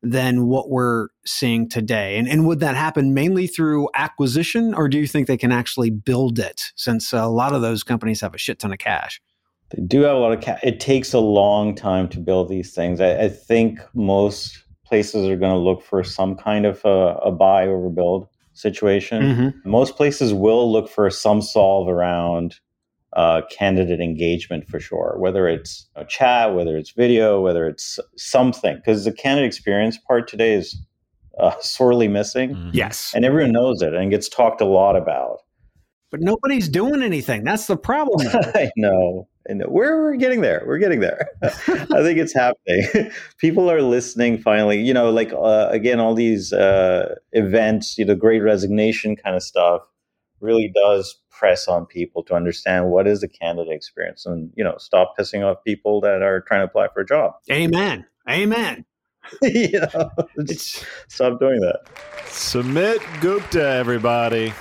than 0.03 0.47
what 0.47 0.71
we're 0.71 1.09
seeing 1.25 1.69
today? 1.69 2.17
And, 2.19 2.29
and 2.29 2.47
would 2.47 2.61
that 2.61 2.77
happen 2.77 3.15
mainly 3.15 3.47
through 3.47 3.89
acquisition, 3.95 4.75
or 4.75 4.89
do 4.89 4.99
you 4.99 5.07
think 5.07 5.27
they 5.27 5.37
can 5.37 5.53
actually 5.53 5.91
build 5.91 6.39
it 6.39 6.73
since 6.77 7.13
a 7.13 7.27
lot 7.27 7.53
of 7.53 7.63
those 7.63 7.83
companies 7.83 8.21
have 8.21 8.35
a 8.35 8.39
shit 8.39 8.59
ton 8.59 8.73
of 8.73 8.79
cash? 8.79 9.21
They 9.71 9.83
do 9.83 10.03
have 10.03 10.15
a 10.15 10.19
lot 10.19 10.33
of 10.33 10.41
cash. 10.41 10.61
It 10.63 10.79
takes 10.79 11.13
a 11.13 11.19
long 11.19 11.75
time 11.75 12.09
to 12.11 12.21
build 12.21 12.49
these 12.49 12.73
things. 12.73 13.01
I, 13.01 13.25
I 13.25 13.29
think 13.29 13.81
most 13.95 14.63
places 14.85 15.29
are 15.29 15.37
going 15.37 15.53
to 15.53 15.59
look 15.59 15.83
for 15.83 16.05
some 16.05 16.37
kind 16.37 16.67
of 16.67 16.85
a, 16.85 17.17
a 17.25 17.33
buy 17.33 17.67
over 17.67 17.91
build 17.91 18.29
situation. 18.53 19.23
Mm-hmm. 19.23 19.69
Most 19.69 19.97
places 19.97 20.33
will 20.33 20.71
look 20.71 20.89
for 20.89 21.11
some 21.11 21.43
solve 21.43 21.89
around 21.89 22.61
uh, 23.13 23.43
candidate 23.51 24.01
engagement 24.01 24.69
for 24.69 24.81
sure, 24.81 25.17
whether 25.19 25.49
it's 25.49 25.87
a 25.95 26.05
chat, 26.05 26.55
whether 26.55 26.77
it's 26.77 26.91
video, 26.91 27.41
whether 27.41 27.67
it's 27.67 27.99
something, 28.17 28.77
because 28.77 29.05
the 29.05 29.13
candidate 29.13 29.47
experience 29.47 29.99
part 29.99 30.29
today 30.29 30.55
is 30.55 30.77
uh, 31.39 31.53
sorely 31.61 32.09
missing. 32.09 32.51
Mm-hmm. 32.51 32.71
Yes. 32.73 33.13
And 33.15 33.25
everyone 33.25 33.53
knows 33.53 33.83
it 33.83 33.95
and 33.95 34.11
gets 34.11 34.29
talked 34.29 34.61
a 34.61 34.67
lot 34.67 34.97
about. 34.97 35.39
But 36.11 36.21
nobody's 36.21 36.69
doing 36.69 37.03
anything. 37.03 37.43
That's 37.43 37.67
the 37.67 37.77
problem. 37.77 38.27
I 38.55 38.71
know. 38.77 39.29
And 39.49 39.63
we're, 39.69 40.03
we're 40.03 40.17
getting 40.17 40.41
there. 40.41 40.65
We're 40.67 40.79
getting 40.79 41.01
there. 41.01 41.29
I 41.43 42.03
think 42.03 42.19
it's 42.19 42.35
happening. 42.35 43.13
People 43.39 43.71
are 43.71 43.81
listening 43.81 44.39
finally. 44.39 44.81
You 44.81 44.93
know, 44.93 45.11
like, 45.11 45.33
uh, 45.33 45.69
again, 45.71 46.01
all 46.01 46.15
these 46.15 46.53
uh, 46.53 47.15
events, 47.33 47.97
you 47.97 48.05
know, 48.05 48.15
great 48.15 48.41
resignation 48.41 49.15
kind 49.17 49.37
of 49.37 49.43
stuff 49.43 49.83
really 50.41 50.73
does 50.75 51.21
press 51.31 51.69
on 51.69 51.87
people 51.87 52.23
to 52.25 52.35
understand 52.35 52.91
what 52.91 53.07
is 53.07 53.21
the 53.21 53.29
candidate 53.29 53.73
experience 53.73 54.25
and 54.27 54.51
you 54.57 54.65
know 54.65 54.75
stop 54.79 55.15
pissing 55.19 55.45
off 55.45 55.63
people 55.65 56.01
that 56.01 56.23
are 56.23 56.41
trying 56.43 56.61
to 56.61 56.65
apply 56.65 56.89
for 56.93 57.01
a 57.01 57.07
job. 57.07 57.35
Amen. 57.51 58.07
Amen. 58.29 58.85
You 59.43 59.81
know, 59.81 60.11
stop 61.09 61.41
doing 61.41 61.59
that. 61.59 61.81
Sumit 62.27 63.01
Gupta 63.21 63.61
everybody. 63.61 64.51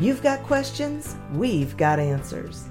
You've 0.00 0.22
got 0.22 0.42
questions, 0.44 1.14
we've 1.34 1.76
got 1.76 1.98
answers. 1.98 2.70